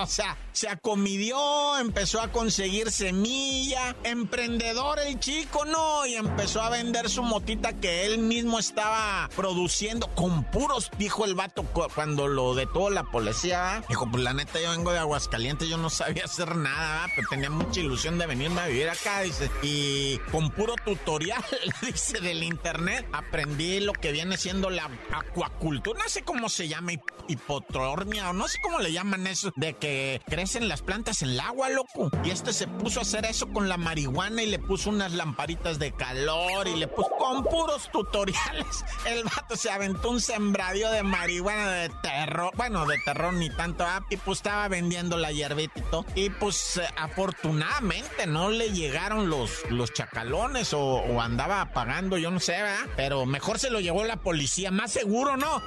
o 0.00 0.06
sea, 0.06 0.36
se 0.52 0.68
acomidió, 0.68 1.78
empezó 1.78 2.20
a 2.20 2.28
conseguir 2.28 2.90
semilla, 2.90 3.96
emprendedor 4.04 4.98
el 4.98 5.18
chico, 5.18 5.64
¿no? 5.64 6.06
Y 6.06 6.14
empezó 6.14 6.62
a 6.62 6.70
vender 6.70 7.08
su 7.08 7.22
motita 7.22 7.72
que 7.74 8.06
él 8.06 8.18
mismo 8.18 8.58
estaba 8.58 9.28
produciendo 9.34 10.08
con 10.08 10.44
puros, 10.44 10.90
dijo 10.98 11.24
el 11.24 11.34
vato 11.34 11.64
cuando 11.94 12.28
lo 12.28 12.54
detuvo 12.54 12.90
la 12.90 13.04
policía, 13.04 13.60
¿verdad? 13.60 13.84
Dijo, 13.88 14.10
pues 14.10 14.22
la 14.22 14.32
neta 14.32 14.60
yo 14.60 14.70
vengo 14.70 14.92
de 14.92 14.98
Aguascalientes, 14.98 15.68
yo 15.68 15.76
no 15.76 15.90
sabía 15.90 16.24
hacer 16.24 16.56
nada, 16.56 17.02
¿verdad? 17.02 17.12
pero 17.16 17.28
tenía 17.28 17.50
mucha 17.50 17.80
ilusión 17.80 18.18
de 18.18 18.26
venirme 18.26 18.60
a 18.60 18.66
vivir 18.66 18.88
acá, 18.88 19.22
dice, 19.22 19.50
y 19.62 20.18
con 20.30 20.50
puro 20.50 20.74
tutorial, 20.84 21.44
dice, 21.82 22.20
del 22.20 22.42
internet, 22.42 23.06
aprendí 23.12 23.59
lo 23.80 23.92
que 23.92 24.12
viene 24.12 24.36
siendo 24.36 24.70
la 24.70 24.90
acuacultura, 25.12 26.02
no 26.02 26.08
sé 26.08 26.22
cómo 26.22 26.48
se 26.48 26.68
llama, 26.68 26.92
hipotrornia, 27.28 28.30
o 28.30 28.32
no 28.32 28.48
sé 28.48 28.58
cómo 28.62 28.80
le 28.80 28.92
llaman 28.92 29.26
eso, 29.26 29.52
de 29.56 29.74
que 29.74 30.20
crecen 30.26 30.68
las 30.68 30.82
plantas 30.82 31.22
en 31.22 31.30
el 31.30 31.40
agua, 31.40 31.68
loco. 31.68 32.10
Y 32.24 32.30
este 32.30 32.52
se 32.52 32.66
puso 32.66 33.00
a 33.00 33.02
hacer 33.02 33.24
eso 33.26 33.48
con 33.48 33.68
la 33.68 33.76
marihuana 33.76 34.42
y 34.42 34.46
le 34.46 34.58
puso 34.58 34.90
unas 34.90 35.12
lamparitas 35.12 35.78
de 35.78 35.92
calor 35.92 36.66
y 36.68 36.76
le 36.76 36.88
puso 36.88 37.10
con 37.18 37.44
puros 37.44 37.90
tutoriales. 37.92 38.84
El 39.06 39.24
vato 39.24 39.56
se 39.56 39.70
aventó 39.70 40.10
un 40.10 40.20
sembradío 40.20 40.90
de 40.90 41.02
marihuana 41.02 41.70
de 41.72 41.88
terror, 42.02 42.52
bueno, 42.56 42.86
de 42.86 42.98
terror 43.04 43.32
ni 43.34 43.50
tanto, 43.50 43.84
¿ah? 43.84 44.04
y 44.10 44.16
pues 44.16 44.38
estaba 44.38 44.68
vendiendo 44.68 45.16
la 45.16 45.32
hierbita 45.32 45.78
y 45.78 45.82
todo. 45.82 46.06
Y 46.14 46.30
pues 46.30 46.80
afortunadamente 46.96 48.26
no 48.26 48.50
le 48.50 48.70
llegaron 48.70 49.28
los, 49.28 49.70
los 49.70 49.92
chacalones 49.92 50.72
o, 50.72 50.80
o 50.80 51.20
andaba 51.20 51.60
apagando, 51.60 52.18
yo 52.18 52.30
no 52.30 52.40
sé, 52.40 52.52
¿verdad? 52.52 52.86
Pero 52.96 53.26
mejor 53.26 53.49
se 53.58 53.70
lo 53.70 53.80
llevó 53.80 54.04
la 54.04 54.16
policía, 54.16 54.70
más 54.70 54.92
seguro, 54.92 55.36
¿no? 55.36 55.62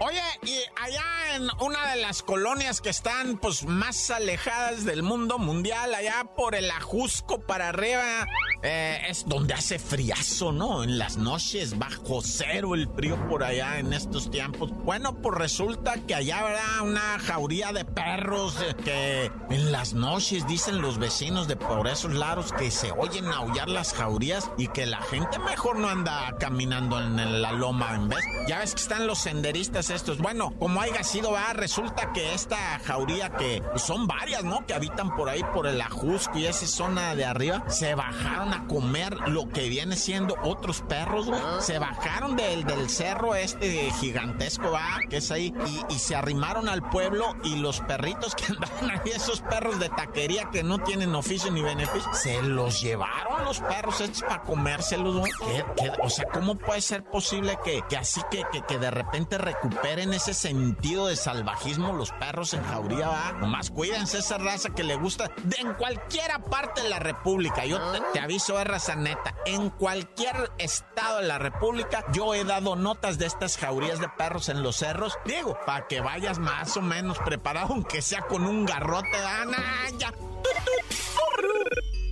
Oye, 0.00 0.22
y 0.42 0.58
allá 0.80 1.36
en 1.36 1.48
una 1.60 1.94
de 1.94 2.00
las 2.00 2.22
colonias 2.22 2.80
que 2.80 2.90
están 2.90 3.38
pues 3.38 3.64
más 3.64 4.10
alejadas 4.10 4.84
del 4.84 5.02
mundo 5.02 5.38
mundial, 5.38 5.94
allá 5.94 6.26
por 6.36 6.54
el 6.54 6.70
Ajusco 6.70 7.40
para 7.40 7.68
arriba, 7.68 8.26
eh, 8.62 9.00
es 9.08 9.24
donde 9.26 9.54
hace 9.54 9.78
friazo, 9.78 10.52
¿no? 10.52 10.84
En 10.84 10.98
las 10.98 11.16
noches, 11.16 11.78
bajo 11.78 12.20
cero 12.22 12.74
el 12.74 12.88
frío 12.88 13.16
por 13.28 13.42
allá 13.42 13.78
en 13.78 13.92
estos 13.92 14.30
tiempos. 14.30 14.70
Bueno, 14.84 15.14
pues 15.14 15.38
resulta 15.38 15.94
que 16.06 16.14
allá 16.14 16.40
habrá 16.40 16.82
una 16.82 17.18
jauría 17.18 17.72
de 17.72 17.84
perros 17.84 18.56
eh, 18.60 18.74
que 18.84 19.54
en 19.54 19.72
las 19.72 19.94
noches 19.94 20.46
dicen 20.46 20.80
los 20.80 20.98
vecinos 20.98 21.48
de 21.48 21.56
por 21.56 21.88
esos 21.88 22.12
lados 22.14 22.52
que 22.52 22.70
se 22.70 22.92
oyen 22.92 23.26
aullar 23.26 23.68
las 23.68 23.92
jaurías 23.94 24.50
y 24.58 24.68
que 24.68 24.86
la 24.86 25.00
gente 25.02 25.38
mejor 25.38 25.78
no 25.78 25.88
anda 25.88 26.36
caminando 26.38 27.00
en 27.00 27.42
la 27.42 27.52
loma 27.52 27.94
en 27.94 28.08
vez. 28.08 28.24
Ya 28.46 28.58
ves 28.58 28.74
que 28.74 28.82
están 28.82 29.06
los 29.06 29.18
senderistas 29.18 29.90
estos. 29.90 30.18
Bueno, 30.18 30.52
como 30.58 30.80
haya 30.80 31.02
sido, 31.02 31.32
va, 31.32 31.52
resulta 31.52 32.12
que 32.12 32.34
esta 32.34 32.78
jauría 32.84 33.30
que 33.30 33.62
son 33.76 34.06
varias, 34.06 34.44
¿no? 34.44 34.66
Que 34.66 34.74
habitan 34.74 35.14
por 35.16 35.28
ahí 35.28 35.42
por 35.54 35.66
el 35.66 35.80
Ajusco 35.80 36.38
y 36.38 36.46
esa 36.46 36.66
zona 36.66 37.14
de 37.14 37.24
arriba, 37.24 37.64
se 37.68 37.94
bajaron 37.94 38.49
a 38.52 38.66
comer 38.66 39.16
lo 39.28 39.48
que 39.48 39.68
viene 39.68 39.96
siendo 39.96 40.36
otros 40.42 40.82
perros, 40.82 41.26
güey. 41.26 41.40
Se 41.60 41.78
bajaron 41.78 42.36
del, 42.36 42.64
del 42.64 42.88
cerro 42.88 43.34
este 43.34 43.90
gigantesco, 44.00 44.70
va, 44.70 45.00
que 45.08 45.18
es 45.18 45.30
ahí, 45.30 45.54
y, 45.66 45.94
y 45.94 45.98
se 45.98 46.16
arrimaron 46.16 46.68
al 46.68 46.88
pueblo 46.90 47.36
y 47.44 47.56
los 47.56 47.80
perritos 47.80 48.34
que 48.34 48.44
andaban 48.52 48.90
ahí, 48.90 49.10
esos 49.14 49.40
perros 49.40 49.78
de 49.78 49.88
taquería 49.88 50.50
que 50.50 50.62
no 50.62 50.78
tienen 50.78 51.14
oficio 51.14 51.50
ni 51.50 51.62
beneficio, 51.62 52.12
se 52.14 52.42
los 52.42 52.80
llevaron 52.80 53.44
los 53.44 53.60
perros 53.60 54.00
estos 54.00 54.22
para 54.22 54.42
comérselos, 54.42 55.16
güey. 55.16 55.32
¿Qué, 55.40 55.64
qué, 55.76 55.92
o 56.02 56.10
sea, 56.10 56.26
¿cómo 56.26 56.56
puede 56.56 56.80
ser 56.80 57.04
posible 57.04 57.58
que, 57.64 57.82
que 57.88 57.96
así 57.96 58.20
que, 58.30 58.44
que, 58.52 58.62
que 58.62 58.78
de 58.78 58.90
repente 58.90 59.38
recuperen 59.38 60.12
ese 60.12 60.34
sentido 60.34 61.06
de 61.06 61.16
salvajismo 61.16 61.92
los 61.92 62.10
perros 62.12 62.54
en 62.54 62.62
jauría, 62.64 63.08
va? 63.08 63.32
Nomás 63.32 63.70
cuídense 63.70 64.18
esa 64.18 64.38
raza 64.38 64.70
que 64.70 64.82
le 64.82 64.96
gusta 64.96 65.30
de 65.42 65.60
en 65.60 65.74
cualquier 65.74 66.30
parte 66.50 66.82
de 66.82 66.88
la 66.88 66.98
República. 66.98 67.64
Yo 67.64 67.78
te, 67.92 68.00
te 68.12 68.20
aviso, 68.20 68.39
es 68.48 68.66
raza 68.66 68.96
neta. 68.96 69.34
En 69.44 69.70
cualquier 69.70 70.50
estado 70.58 71.18
de 71.18 71.26
la 71.26 71.38
República, 71.38 72.04
yo 72.12 72.34
he 72.34 72.44
dado 72.44 72.74
notas 72.74 73.18
de 73.18 73.26
estas 73.26 73.56
jaurías 73.58 74.00
de 74.00 74.08
perros 74.08 74.48
en 74.48 74.62
los 74.62 74.76
cerros. 74.76 75.18
Digo, 75.26 75.58
para 75.66 75.86
que 75.86 76.00
vayas 76.00 76.38
más 76.38 76.76
o 76.76 76.82
menos 76.82 77.18
preparado, 77.18 77.68
aunque 77.74 78.02
sea 78.02 78.22
con 78.22 78.46
un 78.46 78.64
garrote, 78.64 79.16
Ana. 79.16 79.58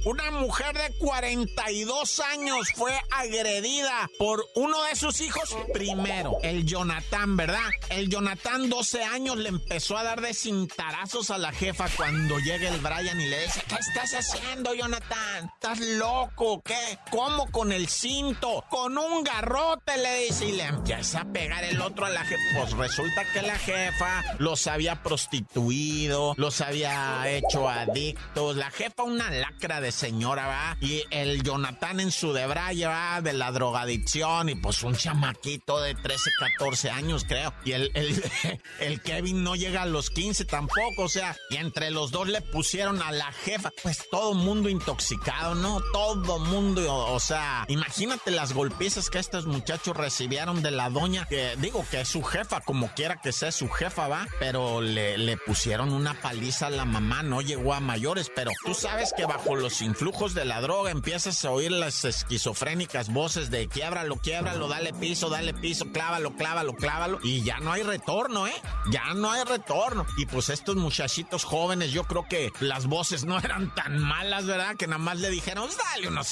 Una 0.04 0.30
mujer 0.30 0.76
de 0.76 0.96
42 0.98 2.20
años 2.20 2.68
fue 2.76 2.92
agredida 3.10 4.08
por 4.18 4.44
uno 4.54 4.82
de 4.84 4.96
sus 4.96 5.20
hijos 5.20 5.56
primero, 5.72 6.38
el 6.42 6.64
Jonathan, 6.64 7.36
¿verdad? 7.36 7.68
El 7.90 8.08
Jonathan, 8.08 8.68
12 8.68 9.02
años, 9.02 9.36
le 9.36 9.48
empezó 9.48 9.98
a 9.98 10.04
dar 10.04 10.20
de 10.20 10.34
cintarazos 10.34 11.30
a 11.30 11.38
la 11.38 11.52
jefa 11.52 11.86
cuando 11.96 12.38
llega 12.38 12.68
el 12.68 12.80
Brian 12.80 13.20
y 13.20 13.26
le 13.26 13.42
dice, 13.44 13.62
¿qué 13.68 13.74
estás 13.74 14.14
haciendo, 14.14 14.72
Jonathan? 14.74 15.50
¿Estás 15.54 15.80
loco? 15.80 16.62
¿Qué? 16.62 16.98
¿Cómo 17.10 17.50
con 17.50 17.72
el 17.72 17.88
cinto? 17.88 18.64
Con 18.70 18.96
un 18.98 19.24
garrote, 19.24 19.96
le 19.96 20.24
dice, 20.24 20.46
y 20.46 20.52
le 20.52 20.64
empieza 20.64 21.20
a 21.20 21.24
pegar 21.24 21.64
el 21.64 21.80
otro 21.80 22.06
a 22.06 22.10
la 22.10 22.24
jefa. 22.24 22.42
Pues 22.56 22.72
resulta 22.72 23.24
que 23.32 23.42
la 23.42 23.58
jefa 23.58 24.22
los 24.38 24.66
había 24.68 25.02
prostituido, 25.02 26.34
los 26.36 26.60
había 26.60 27.28
hecho 27.28 27.68
adictos. 27.68 28.56
La 28.56 28.70
jefa 28.70 29.02
una 29.02 29.30
lacra 29.30 29.80
de 29.80 29.87
señora, 29.92 30.46
¿va? 30.46 30.76
Y 30.80 31.02
el 31.10 31.42
Jonathan 31.42 32.00
en 32.00 32.10
su 32.10 32.32
debraye, 32.32 32.86
¿va? 32.86 33.20
De 33.20 33.32
la 33.32 33.50
drogadicción 33.52 34.48
y 34.48 34.54
pues 34.54 34.82
un 34.82 34.94
chamaquito 34.94 35.80
de 35.80 35.94
13, 35.94 36.30
14 36.38 36.90
años, 36.90 37.24
creo. 37.26 37.52
Y 37.64 37.72
el, 37.72 37.90
el, 38.80 39.00
Kevin 39.02 39.42
no 39.42 39.56
llega 39.56 39.82
a 39.82 39.86
los 39.86 40.10
15 40.10 40.44
tampoco, 40.44 41.04
o 41.04 41.08
sea, 41.08 41.36
y 41.50 41.56
entre 41.56 41.90
los 41.90 42.10
dos 42.10 42.28
le 42.28 42.40
pusieron 42.40 43.02
a 43.02 43.12
la 43.12 43.32
jefa, 43.32 43.70
pues 43.82 44.08
todo 44.10 44.34
mundo 44.34 44.68
intoxicado, 44.68 45.54
¿no? 45.54 45.80
Todo 45.92 46.38
mundo, 46.38 46.94
o, 46.94 47.20
sea, 47.20 47.64
imagínate 47.68 48.30
las 48.30 48.52
golpizas 48.52 49.10
que 49.10 49.18
estos 49.18 49.46
muchachos 49.46 49.96
recibieron 49.96 50.62
de 50.62 50.70
la 50.70 50.90
doña, 50.90 51.26
que 51.26 51.54
digo 51.58 51.84
que 51.90 52.00
es 52.02 52.08
su 52.08 52.22
jefa, 52.22 52.60
como 52.60 52.88
quiera 52.94 53.20
que 53.20 53.32
sea 53.32 53.52
su 53.52 53.68
jefa, 53.68 54.08
va, 54.08 54.26
pero 54.38 54.80
le, 54.80 55.18
le 55.18 55.36
pusieron 55.36 55.92
una 55.92 56.20
paliza 56.20 56.66
a 56.66 56.70
la 56.70 56.84
mamá, 56.84 57.22
no 57.22 57.40
llegó 57.40 57.74
a 57.74 57.80
mayores, 57.80 58.30
pero 58.34 58.50
tú 58.64 58.74
sabes 58.74 59.12
que 59.16 59.26
bajo 59.26 59.56
los 59.56 59.77
influjos 59.82 60.34
de 60.34 60.44
la 60.44 60.60
droga 60.60 60.90
empiezas 60.90 61.44
a 61.44 61.50
oír 61.50 61.72
las 61.72 62.04
esquizofrénicas 62.04 63.12
voces 63.12 63.50
de 63.50 63.68
quiebralo, 63.68 64.16
quiebralo, 64.16 64.68
dale 64.68 64.92
piso, 64.94 65.28
dale 65.28 65.54
piso, 65.54 65.86
clávalo, 65.92 66.34
clávalo, 66.36 66.74
clávalo, 66.74 67.18
y 67.22 67.42
ya 67.42 67.60
no 67.60 67.72
hay 67.72 67.82
retorno, 67.82 68.46
¿eh? 68.46 68.54
Ya 68.90 69.14
no 69.14 69.30
hay 69.30 69.44
retorno. 69.44 70.06
Y 70.16 70.26
pues 70.26 70.48
estos 70.48 70.76
muchachitos 70.76 71.44
jóvenes, 71.44 71.92
yo 71.92 72.04
creo 72.04 72.26
que 72.28 72.52
las 72.60 72.86
voces 72.86 73.24
no 73.24 73.38
eran 73.38 73.74
tan 73.74 73.98
malas, 73.98 74.46
¿verdad? 74.46 74.76
Que 74.76 74.86
nada 74.86 74.98
más 74.98 75.18
le 75.18 75.30
dijeron, 75.30 75.68
dale 75.92 76.08
unos 76.08 76.28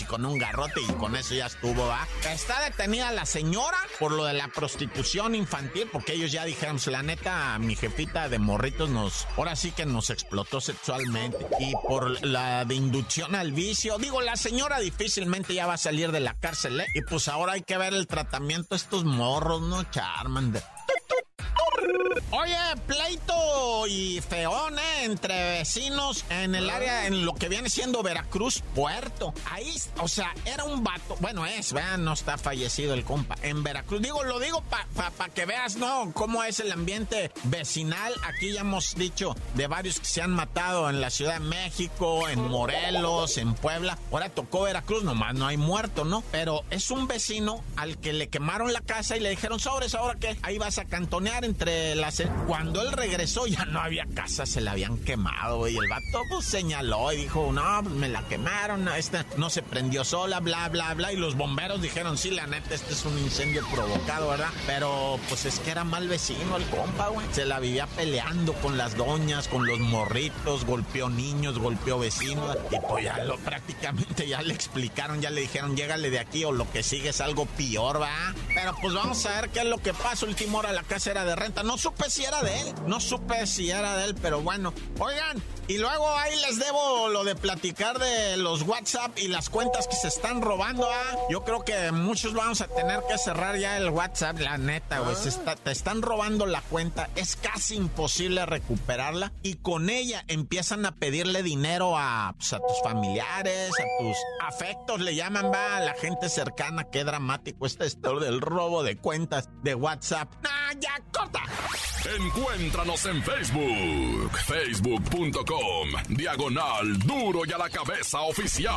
y 0.00 0.04
con 0.04 0.24
un 0.24 0.38
garrote 0.38 0.80
y 0.80 0.92
con 0.94 1.16
eso 1.16 1.34
ya 1.34 1.46
estuvo, 1.46 1.86
¿va? 1.86 2.06
Está 2.30 2.62
detenida 2.64 3.12
la 3.12 3.26
señora 3.26 3.78
por 3.98 4.12
lo 4.12 4.24
de 4.24 4.32
la 4.32 4.48
prostitución 4.48 5.34
infantil, 5.34 5.88
porque 5.92 6.14
ellos 6.14 6.32
ya 6.32 6.44
dijeron, 6.44 6.76
pues, 6.76 6.86
la 6.88 7.02
neta, 7.02 7.58
mi 7.58 7.76
jefita 7.76 8.28
de 8.28 8.38
morritos 8.38 8.90
nos, 8.90 9.26
ahora 9.36 9.56
sí 9.56 9.72
que 9.72 9.86
nos 9.86 10.10
explotó 10.10 10.60
sexualmente. 10.60 11.46
Y 11.60 11.72
por 11.86 12.24
la 12.24 12.64
de 12.64 12.74
inducción 12.84 13.34
al 13.34 13.52
vicio, 13.52 13.98
digo, 13.98 14.20
la 14.20 14.36
señora 14.36 14.78
difícilmente 14.78 15.54
ya 15.54 15.66
va 15.66 15.74
a 15.74 15.78
salir 15.78 16.12
de 16.12 16.20
la 16.20 16.34
cárcel, 16.34 16.80
¿eh? 16.80 16.86
Y 16.94 17.02
pues 17.02 17.28
ahora 17.28 17.52
hay 17.52 17.62
que 17.62 17.78
ver 17.78 17.94
el 17.94 18.06
tratamiento 18.06 18.74
estos 18.74 19.04
morros, 19.04 19.62
¿no? 19.62 19.82
Charmander. 19.90 20.62
Oye, 22.30 22.56
pleito 22.86 23.86
y 23.86 24.20
feón, 24.20 24.78
¿eh? 24.78 25.04
Entre 25.04 25.58
vecinos 25.58 26.24
en 26.30 26.54
el 26.54 26.68
área, 26.68 27.06
en 27.06 27.24
lo 27.24 27.34
que 27.34 27.48
viene 27.48 27.70
siendo 27.70 28.02
Veracruz, 28.02 28.62
Puerto. 28.74 29.32
Ahí, 29.50 29.74
o 30.00 30.08
sea, 30.08 30.34
era 30.44 30.64
un 30.64 30.82
vato. 30.82 31.16
Bueno, 31.20 31.46
es, 31.46 31.72
vean, 31.72 32.04
no 32.04 32.12
está 32.12 32.36
fallecido 32.36 32.94
el 32.94 33.04
compa. 33.04 33.36
En 33.42 33.62
Veracruz, 33.62 34.02
digo, 34.02 34.24
lo 34.24 34.40
digo 34.40 34.62
para 34.62 35.10
pa, 35.10 35.28
que 35.28 35.44
veas, 35.44 35.76
¿no? 35.76 36.10
Cómo 36.12 36.42
es 36.42 36.58
el 36.60 36.72
ambiente 36.72 37.30
vecinal. 37.44 38.12
Aquí 38.24 38.52
ya 38.52 38.62
hemos 38.62 38.94
dicho 38.96 39.36
de 39.54 39.66
varios 39.66 40.00
que 40.00 40.06
se 40.06 40.22
han 40.22 40.32
matado 40.32 40.90
en 40.90 41.00
la 41.00 41.10
Ciudad 41.10 41.34
de 41.34 41.40
México, 41.40 42.28
en 42.28 42.40
Morelos, 42.48 43.38
en 43.38 43.54
Puebla. 43.54 43.98
Ahora 44.10 44.28
tocó 44.28 44.62
Veracruz, 44.62 45.04
nomás 45.04 45.34
no 45.34 45.46
hay 45.46 45.56
muerto, 45.56 46.04
¿no? 46.04 46.24
Pero 46.32 46.64
es 46.70 46.90
un 46.90 47.06
vecino 47.06 47.62
al 47.76 47.98
que 47.98 48.12
le 48.12 48.28
quemaron 48.28 48.72
la 48.72 48.80
casa 48.80 49.16
y 49.16 49.20
le 49.20 49.30
dijeron, 49.30 49.60
sobres, 49.60 49.94
¿ahora 49.94 50.18
qué? 50.18 50.36
Ahí 50.42 50.58
vas 50.58 50.78
a 50.78 50.84
cantonear 50.84 51.43
entre 51.44 51.94
las 51.94 52.22
cuando 52.46 52.82
él 52.82 52.92
regresó 52.92 53.46
ya 53.46 53.64
no 53.64 53.80
había 53.80 54.06
casa, 54.14 54.46
se 54.46 54.60
la 54.60 54.72
habían 54.72 54.98
quemado, 54.98 55.68
y 55.68 55.76
el 55.76 55.88
vato 55.88 56.22
pues, 56.30 56.46
señaló 56.46 57.12
y 57.12 57.16
dijo, 57.16 57.50
no, 57.52 57.82
pues, 57.82 57.94
me 57.94 58.08
la 58.08 58.22
quemaron, 58.22 58.88
esta 58.88 59.26
no 59.36 59.50
se 59.50 59.62
prendió 59.62 60.04
sola, 60.04 60.40
bla, 60.40 60.68
bla, 60.68 60.94
bla, 60.94 61.12
y 61.12 61.16
los 61.16 61.36
bomberos 61.36 61.82
dijeron, 61.82 62.16
sí, 62.16 62.30
la 62.30 62.46
neta, 62.46 62.74
este 62.74 62.92
es 62.92 63.04
un 63.04 63.18
incendio 63.18 63.66
provocado, 63.72 64.28
¿verdad? 64.28 64.50
Pero 64.66 65.18
pues 65.28 65.44
es 65.44 65.58
que 65.60 65.70
era 65.70 65.84
mal 65.84 66.08
vecino 66.08 66.56
el 66.56 66.64
compa, 66.66 67.08
güey. 67.08 67.26
Se 67.32 67.44
la 67.44 67.60
vivía 67.60 67.86
peleando 67.86 68.52
con 68.54 68.78
las 68.78 68.96
doñas, 68.96 69.48
con 69.48 69.66
los 69.66 69.80
morritos, 69.80 70.64
golpeó 70.64 71.08
niños, 71.08 71.58
golpeó 71.58 71.98
vecinos, 71.98 72.56
y 72.70 72.76
pues 72.88 73.04
ya 73.04 73.24
lo 73.24 73.36
prácticamente 73.38 74.26
ya 74.28 74.42
le 74.42 74.54
explicaron, 74.54 75.20
ya 75.20 75.30
le 75.30 75.42
dijeron, 75.42 75.76
llégale 75.76 76.10
de 76.10 76.18
aquí 76.18 76.44
o 76.44 76.52
lo 76.52 76.70
que 76.70 76.82
sigue 76.82 77.10
es 77.10 77.20
algo 77.20 77.46
peor, 77.46 78.00
va. 78.00 78.34
Pero 78.54 78.74
pues 78.80 78.94
vamos 78.94 79.24
a 79.26 79.40
ver 79.40 79.50
qué 79.50 79.60
es 79.60 79.66
lo 79.66 79.78
que 79.78 79.92
pasa. 79.92 80.26
Última 80.26 80.58
hora 80.58 80.72
la 80.72 80.82
casa 80.82 81.10
era 81.10 81.24
de 81.24 81.33
renta. 81.36 81.62
No 81.62 81.78
supe 81.78 82.10
si 82.10 82.24
era 82.24 82.42
de 82.42 82.60
él. 82.60 82.74
No 82.86 83.00
supe 83.00 83.46
si 83.46 83.70
era 83.70 83.96
de 83.96 84.04
él, 84.04 84.14
pero 84.20 84.40
bueno. 84.40 84.72
Oigan, 84.98 85.42
y 85.66 85.78
luego 85.78 86.10
ahí 86.10 86.34
les 86.40 86.58
debo 86.58 87.08
lo 87.08 87.24
de 87.24 87.34
platicar 87.34 87.98
de 87.98 88.36
los 88.36 88.62
WhatsApp 88.62 89.18
y 89.18 89.28
las 89.28 89.48
cuentas 89.48 89.88
que 89.88 89.96
se 89.96 90.08
están 90.08 90.42
robando. 90.42 90.86
¿ah? 90.90 91.16
Yo 91.30 91.44
creo 91.44 91.64
que 91.64 91.90
muchos 91.92 92.34
vamos 92.34 92.60
a 92.60 92.68
tener 92.68 93.00
que 93.08 93.16
cerrar 93.18 93.56
ya 93.56 93.76
el 93.76 93.90
WhatsApp, 93.90 94.38
la 94.40 94.58
neta, 94.58 94.98
güey. 95.00 95.16
te 95.62 95.70
están 95.70 96.02
robando 96.02 96.46
la 96.46 96.60
cuenta. 96.62 97.08
Es 97.16 97.36
casi 97.36 97.76
imposible 97.76 98.44
recuperarla. 98.46 99.32
Y 99.42 99.54
con 99.54 99.88
ella 99.90 100.24
empiezan 100.28 100.84
a 100.86 100.94
pedirle 100.94 101.42
dinero 101.42 101.96
a, 101.96 102.34
pues, 102.36 102.52
a 102.52 102.58
tus 102.58 102.82
familiares, 102.82 103.70
a 103.70 104.02
tus 104.02 104.16
afectos, 104.40 105.00
le 105.00 105.14
llaman, 105.14 105.50
va, 105.52 105.78
a 105.78 105.80
la 105.80 105.94
gente 105.94 106.28
cercana. 106.28 106.84
Qué 106.84 107.04
dramático 107.04 107.66
este 107.66 107.86
historia 107.86 108.30
del 108.30 108.40
robo 108.40 108.82
de 108.82 108.96
cuentas 108.96 109.48
de 109.62 109.74
WhatsApp. 109.74 110.32
¡Ah, 110.44 110.72
ya, 110.78 111.00
corta! 111.12 111.42
Encuéntranos 112.04 113.06
en 113.06 113.22
Facebook, 113.22 114.30
facebook.com, 114.46 115.53
diagonal 116.08 116.98
duro 116.98 117.42
y 117.46 117.52
a 117.52 117.58
la 117.58 117.68
cabeza 117.68 118.20
oficial. 118.22 118.72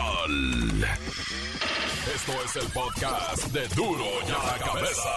Esto 2.16 2.34
es 2.46 2.56
el 2.56 2.72
podcast 2.72 3.46
de 3.48 3.68
duro 3.70 4.06
y 4.28 4.32
a 4.32 4.52
la 4.52 4.66
cabeza. 4.66 5.10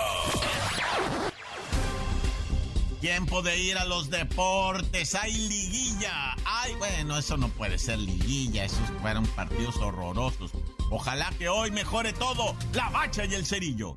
Tiempo 3.00 3.40
de 3.40 3.58
ir 3.58 3.78
a 3.78 3.86
los 3.86 4.10
deportes. 4.10 5.14
Hay 5.14 5.32
liguilla. 5.32 6.36
Ay, 6.44 6.74
bueno, 6.74 7.16
eso 7.16 7.38
no 7.38 7.48
puede 7.48 7.78
ser 7.78 7.98
liguilla. 7.98 8.64
Esos 8.64 8.90
fueron 9.00 9.26
partidos 9.28 9.76
horrorosos. 9.78 10.50
Ojalá 10.90 11.30
que 11.38 11.48
hoy 11.48 11.70
mejore 11.70 12.12
todo. 12.12 12.54
La 12.74 12.90
bacha 12.90 13.24
y 13.24 13.34
el 13.34 13.46
cerillo. 13.46 13.96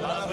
¡La 0.00 0.26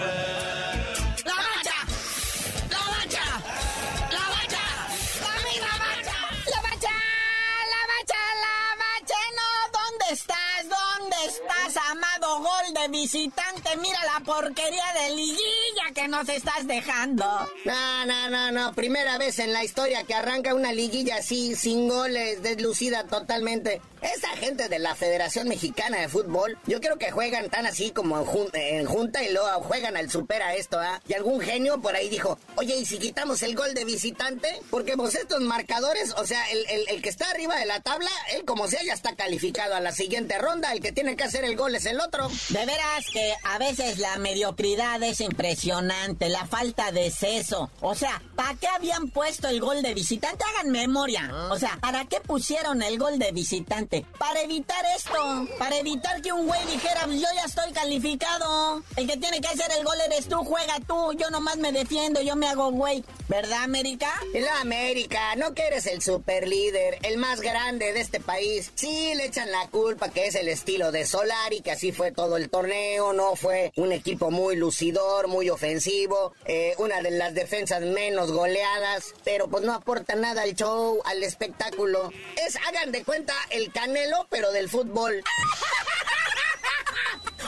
visita 13.01 13.50
mira 13.77 13.99
la 14.05 14.23
porquería 14.23 14.83
de 14.93 15.15
liguilla 15.15 15.91
que 15.93 16.07
nos 16.07 16.27
estás 16.29 16.67
dejando. 16.67 17.25
No, 17.65 18.05
no, 18.05 18.29
no, 18.29 18.51
no. 18.51 18.73
Primera 18.73 19.17
vez 19.17 19.39
en 19.39 19.53
la 19.53 19.63
historia 19.63 20.03
que 20.03 20.13
arranca 20.13 20.53
una 20.53 20.73
liguilla 20.73 21.17
así, 21.17 21.55
sin 21.55 21.87
goles, 21.87 22.41
deslucida 22.41 23.05
totalmente. 23.05 23.81
Esa 24.01 24.29
gente 24.29 24.67
de 24.67 24.79
la 24.79 24.95
Federación 24.95 25.47
Mexicana 25.47 25.99
de 25.99 26.09
Fútbol, 26.09 26.57
yo 26.65 26.81
creo 26.81 26.97
que 26.97 27.11
juegan 27.11 27.51
tan 27.51 27.67
así 27.67 27.91
como 27.91 28.17
en, 28.53 28.85
junta 28.85 29.23
y 29.23 29.31
luego 29.31 29.61
juegan 29.61 29.95
al 29.95 30.09
supera 30.09 30.55
esto, 30.55 30.79
¿ah? 30.79 30.99
Y 31.07 31.13
algún 31.13 31.39
genio 31.39 31.79
por 31.81 31.95
ahí 31.95 32.09
dijo, 32.09 32.39
oye, 32.55 32.77
¿y 32.77 32.85
si 32.85 32.97
quitamos 32.97 33.43
el 33.43 33.55
gol 33.55 33.75
de 33.75 33.85
visitante? 33.85 34.59
Porque 34.71 34.97
pues 34.97 35.13
estos 35.13 35.41
marcadores, 35.41 36.15
o 36.17 36.25
sea, 36.25 36.43
el, 36.49 36.65
el 36.89 37.01
que 37.03 37.09
está 37.09 37.29
arriba 37.29 37.55
de 37.57 37.67
la 37.67 37.79
tabla, 37.81 38.09
él 38.33 38.43
como 38.43 38.67
sea 38.67 38.83
ya 38.83 38.93
está 38.93 39.15
calificado 39.15 39.75
a 39.75 39.79
la 39.79 39.91
siguiente 39.91 40.39
ronda, 40.39 40.71
el 40.71 40.81
que 40.81 40.91
tiene 40.91 41.15
que 41.15 41.23
hacer 41.23 41.43
el 41.43 41.55
gol 41.55 41.75
es 41.75 41.85
el 41.85 41.99
otro. 41.99 42.27
De 42.49 42.65
veras 42.65 43.05
que 43.13 43.35
a 43.43 43.59
veces 43.61 43.99
la 43.99 44.17
mediocridad 44.17 45.03
es 45.03 45.21
impresionante, 45.21 46.29
la 46.29 46.47
falta 46.47 46.91
de 46.91 47.11
seso. 47.11 47.69
O 47.79 47.93
sea, 47.93 48.19
¿para 48.35 48.55
qué 48.55 48.67
habían 48.67 49.09
puesto 49.09 49.49
el 49.49 49.61
gol 49.61 49.83
de 49.83 49.93
visitante? 49.93 50.43
Hagan 50.49 50.71
memoria. 50.71 51.31
O 51.51 51.59
sea, 51.59 51.77
¿para 51.79 52.05
qué 52.05 52.19
pusieron 52.21 52.81
el 52.81 52.97
gol 52.97 53.19
de 53.19 53.31
visitante? 53.31 54.03
Para 54.17 54.41
evitar 54.41 54.83
esto, 54.97 55.47
para 55.59 55.77
evitar 55.77 56.23
que 56.23 56.33
un 56.33 56.47
güey 56.47 56.65
dijera, 56.65 57.05
yo 57.05 57.27
ya 57.35 57.43
estoy 57.45 57.71
calificado. 57.71 58.81
El 58.95 59.07
que 59.07 59.17
tiene 59.17 59.39
que 59.39 59.49
hacer 59.49 59.69
el 59.77 59.85
gol 59.85 59.97
eres 60.07 60.27
tú, 60.27 60.37
juega 60.37 60.79
tú, 60.87 61.13
yo 61.13 61.29
nomás 61.29 61.57
me 61.57 61.71
defiendo, 61.71 62.19
yo 62.19 62.35
me 62.35 62.47
hago 62.47 62.71
güey. 62.71 63.03
¿Verdad, 63.27 63.63
América? 63.63 64.11
La 64.33 64.59
América, 64.61 65.35
no 65.35 65.53
que 65.53 65.67
eres 65.67 65.85
el 65.85 66.01
super 66.01 66.47
líder, 66.47 66.97
el 67.03 67.17
más 67.17 67.41
grande 67.41 67.93
de 67.93 68.01
este 68.01 68.19
país. 68.19 68.71
Sí, 68.73 69.13
le 69.15 69.25
echan 69.25 69.51
la 69.51 69.67
culpa 69.67 70.09
que 70.09 70.25
es 70.25 70.35
el 70.35 70.47
estilo 70.47 70.91
de 70.91 71.05
Solari, 71.05 71.61
que 71.61 71.71
así 71.71 71.91
fue 71.91 72.11
todo 72.11 72.37
el 72.37 72.49
torneo, 72.49 73.13
no 73.13 73.35
fue 73.35 73.50
un 73.75 73.91
equipo 73.91 74.31
muy 74.31 74.55
lucidor, 74.55 75.27
muy 75.27 75.49
ofensivo 75.49 76.33
eh, 76.45 76.73
una 76.77 77.01
de 77.01 77.11
las 77.11 77.33
defensas 77.33 77.81
menos 77.81 78.31
goleadas, 78.31 79.13
pero 79.23 79.47
pues 79.47 79.63
no 79.63 79.73
aporta 79.73 80.15
nada 80.15 80.43
al 80.43 80.55
show, 80.55 81.01
al 81.05 81.23
espectáculo. 81.23 82.11
Es, 82.37 82.55
hagan 82.67 82.91
de 82.91 83.03
cuenta, 83.03 83.33
el 83.49 83.71
canelo, 83.71 84.27
pero 84.29 84.51
del 84.51 84.69
fútbol. 84.69 85.23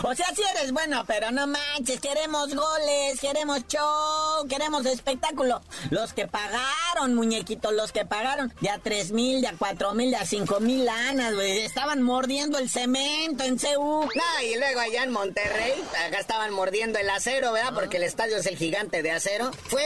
O 0.06 0.14
sea, 0.14 0.26
si 0.36 0.42
eres 0.42 0.74
bueno, 0.74 1.06
pero 1.08 1.32
no 1.32 1.48
manches, 1.48 2.02
queremos 2.02 2.54
goles, 2.54 3.22
queremos 3.22 3.66
show, 3.68 4.46
queremos 4.50 4.86
espectáculo. 4.86 5.62
Los 5.92 6.12
que 6.12 6.28
pagaron, 6.28 7.16
muñequitos, 7.16 7.72
los 7.72 7.94
que 7.94 8.04
pagaron 8.06 8.54
de 8.60 8.70
a 8.70 8.80
tres 8.80 9.14
mil, 9.14 9.40
de 9.40 9.48
a 9.48 9.54
cuatro 9.58 9.94
mil, 9.94 10.12
de 10.12 10.18
a 10.18 10.26
cinco 10.26 10.60
mil 10.60 10.84
lanas, 10.84 11.34
güey. 11.34 11.62
Estaban 11.62 12.02
mordiendo 12.02 12.58
el 12.58 12.70
cemento 12.70 13.46
en 13.46 13.58
CU. 13.58 14.10
No, 14.14 14.46
y 14.46 14.58
luego 14.58 14.82
allá 14.82 15.04
en 15.04 15.12
Monterrey, 15.12 15.74
acá 16.06 16.20
estaban 16.20 16.54
mordiendo 16.54 17.00
el 17.00 17.10
acero, 17.10 17.54
¿verdad? 17.54 17.74
Porque 17.74 17.96
el 17.96 18.04
estadio 18.04 18.36
es 18.36 18.46
el 18.46 18.58
gigante 18.58 19.04
de 19.04 19.12
acero. 19.12 19.52
Fue 19.68 19.86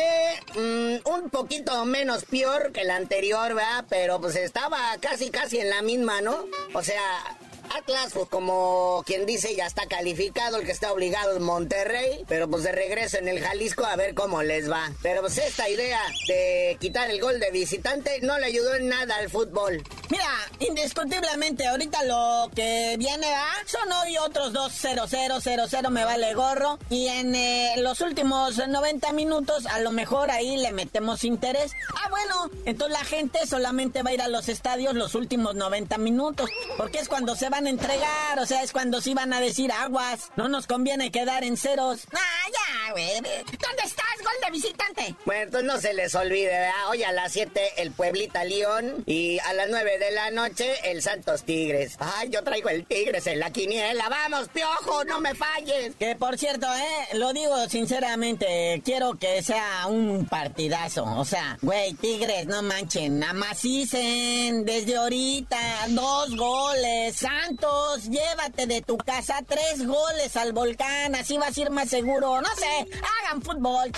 mm, 0.55 1.07
un 1.07 1.29
poquito 1.29 1.85
menos 1.85 2.25
peor 2.25 2.71
que 2.71 2.81
el 2.81 2.89
anterior, 2.89 3.53
¿verdad? 3.53 3.85
Pero 3.87 4.19
pues 4.19 4.35
estaba 4.35 4.79
casi, 4.99 5.29
casi 5.29 5.59
en 5.59 5.69
la 5.69 5.83
misma, 5.83 6.21
¿no? 6.21 6.45
O 6.73 6.81
sea, 6.81 7.37
Atlas, 7.75 8.11
pues 8.13 8.27
como 8.29 9.03
quien 9.05 9.25
dice, 9.25 9.55
ya 9.55 9.65
está 9.65 9.85
calificado, 9.87 10.57
el 10.57 10.65
que 10.65 10.71
está 10.71 10.91
obligado 10.91 11.35
es 11.35 11.39
Monterrey, 11.41 12.23
pero 12.27 12.49
pues 12.49 12.63
de 12.63 12.71
regreso 12.71 13.17
en 13.17 13.27
el 13.27 13.39
Jalisco 13.39 13.85
a 13.85 13.95
ver 13.95 14.13
cómo 14.13 14.43
les 14.43 14.69
va. 14.69 14.91
Pero 15.01 15.21
pues 15.21 15.37
esta 15.37 15.69
idea 15.69 15.99
de 16.27 16.77
quitar 16.79 17.09
el 17.09 17.21
gol 17.21 17.39
de 17.39 17.51
visitante 17.51 18.19
no 18.21 18.37
le 18.39 18.47
ayudó 18.47 18.75
en 18.75 18.89
nada 18.89 19.17
al 19.17 19.29
fútbol. 19.29 19.83
Mira, 20.09 20.29
indiscutiblemente 20.59 21.67
ahorita 21.67 22.03
lo 22.03 22.49
que 22.55 22.95
viene 22.97 23.27
a 23.33 23.47
son 23.65 23.91
hoy 23.91 24.17
otros 24.17 24.53
2-0-0-0-0 24.53 25.89
me 25.89 26.05
vale 26.05 26.33
gorro 26.33 26.79
y 26.89 27.07
en 27.07 27.35
eh, 27.35 27.75
los 27.79 28.01
últimos 28.01 28.57
90 28.57 29.11
minutos 29.13 29.65
a 29.65 29.79
lo 29.79 29.91
mejor 29.91 30.31
ahí 30.31 30.57
le 30.57 30.71
metemos 30.71 31.23
interés. 31.23 31.73
Ah, 31.95 32.09
bueno, 32.09 32.49
entonces 32.65 32.97
la 32.97 33.05
gente 33.05 33.45
solamente 33.45 34.03
va 34.03 34.11
a 34.11 34.13
ir 34.13 34.21
a 34.21 34.27
los 34.27 34.49
estadios 34.49 34.95
los 34.95 35.15
últimos 35.15 35.55
90 35.55 35.97
minutos, 35.97 36.49
porque 36.77 36.99
es 36.99 37.09
cuando 37.09 37.35
se 37.35 37.49
va 37.49 37.56
a 37.65 37.69
entregar, 37.69 38.39
o 38.39 38.45
sea, 38.45 38.61
es 38.61 38.71
cuando 38.71 39.01
se 39.01 39.11
iban 39.11 39.33
a 39.33 39.39
decir 39.39 39.71
aguas. 39.71 40.29
No 40.35 40.47
nos 40.47 40.67
conviene 40.67 41.11
quedar 41.11 41.43
en 41.43 41.57
ceros. 41.57 42.07
Ah, 42.13 42.49
ya, 42.51 42.91
güey. 42.91 43.15
¿Dónde 43.15 43.83
estás, 43.83 44.05
gol 44.23 44.33
de 44.45 44.51
visitante? 44.51 45.15
Bueno, 45.25 45.43
entonces 45.43 45.67
no 45.67 45.81
se 45.81 45.93
les 45.93 46.13
olvide, 46.15 46.47
¿verdad? 46.47 46.89
Hoy 46.89 47.03
a 47.03 47.11
las 47.11 47.31
7 47.31 47.61
el 47.77 47.91
Pueblita 47.91 48.43
León 48.43 49.03
y 49.05 49.39
a 49.39 49.53
las 49.53 49.69
9 49.69 49.97
de 49.97 50.11
la 50.11 50.31
noche 50.31 50.75
el 50.83 51.01
Santos 51.01 51.43
Tigres. 51.43 51.95
Ay, 51.99 52.29
yo 52.29 52.43
traigo 52.43 52.69
el 52.69 52.85
Tigres 52.85 53.25
en 53.27 53.39
la 53.39 53.51
quiniela. 53.51 54.09
Vamos, 54.09 54.49
piojo, 54.49 55.03
no 55.05 55.19
me 55.19 55.33
falles. 55.33 55.95
Que 55.97 56.15
por 56.15 56.37
cierto, 56.37 56.67
eh, 56.67 57.17
lo 57.17 57.33
digo 57.33 57.67
sinceramente, 57.69 58.81
quiero 58.83 59.17
que 59.17 59.41
sea 59.41 59.87
un 59.87 60.25
partidazo. 60.25 61.05
O 61.05 61.25
sea, 61.25 61.57
güey, 61.61 61.93
Tigres, 61.93 62.45
no 62.45 62.61
manchen, 62.61 63.23
amacicen 63.23 64.65
desde 64.65 64.95
ahorita, 64.97 65.57
dos 65.89 66.35
goles. 66.35 67.23
Santos, 67.47 68.09
llévate 68.09 68.67
de 68.67 68.81
tu 68.81 68.97
casa 68.97 69.41
tres 69.47 69.87
goles 69.87 70.35
al 70.35 70.51
volcán, 70.51 71.15
así 71.15 71.37
vas 71.37 71.57
a 71.57 71.61
ir 71.61 71.69
más 71.69 71.87
seguro. 71.89 72.41
No 72.41 72.49
sé, 72.57 72.87
hagan 73.23 73.41
fútbol. 73.41 73.89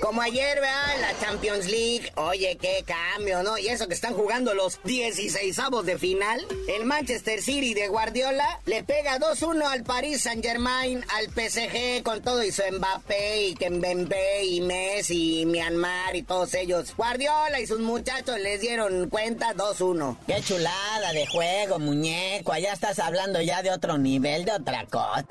Como 0.00 0.22
ayer, 0.22 0.58
vean 0.62 1.00
la 1.02 1.18
Champions 1.20 1.66
League. 1.66 2.10
Oye, 2.16 2.56
qué 2.58 2.84
cambio, 2.86 3.42
¿no? 3.42 3.58
Y 3.58 3.68
eso 3.68 3.86
que 3.86 3.92
están 3.92 4.14
jugando 4.14 4.54
los 4.54 4.80
16 4.84 5.56
de 5.84 5.98
final. 5.98 6.40
El 6.68 6.86
Manchester 6.86 7.42
City 7.42 7.74
de 7.74 7.88
Guardiola 7.88 8.60
le 8.64 8.82
pega 8.82 9.18
2-1 9.18 9.62
al 9.66 9.82
Paris 9.84 10.22
Saint 10.22 10.42
Germain, 10.42 11.04
al 11.16 11.26
PSG 11.26 12.02
con 12.02 12.22
todo 12.22 12.42
y 12.42 12.50
su 12.50 12.62
Mbappé 12.70 13.48
y 13.48 13.54
Kembembe 13.56 14.44
y 14.44 14.62
Messi 14.62 15.40
y 15.40 15.46
Myanmar 15.46 16.16
y 16.16 16.22
todos 16.22 16.54
ellos. 16.54 16.94
Guardiola 16.96 17.60
y 17.60 17.66
sus 17.66 17.80
muchachos 17.80 18.38
les 18.40 18.62
dieron 18.62 19.10
cuenta 19.10 19.54
2-1. 19.54 20.16
Qué 20.26 20.40
chulada 20.40 21.12
de 21.12 21.26
juego, 21.26 21.78
muñeco. 21.78 22.52
Allá 22.52 22.72
estás 22.90 23.04
hablando 23.04 23.40
ya 23.40 23.62
de 23.62 23.72
otro 23.72 23.98
nivel, 23.98 24.44
de 24.44 24.52
otra 24.52 24.86
cosa. 24.86 25.26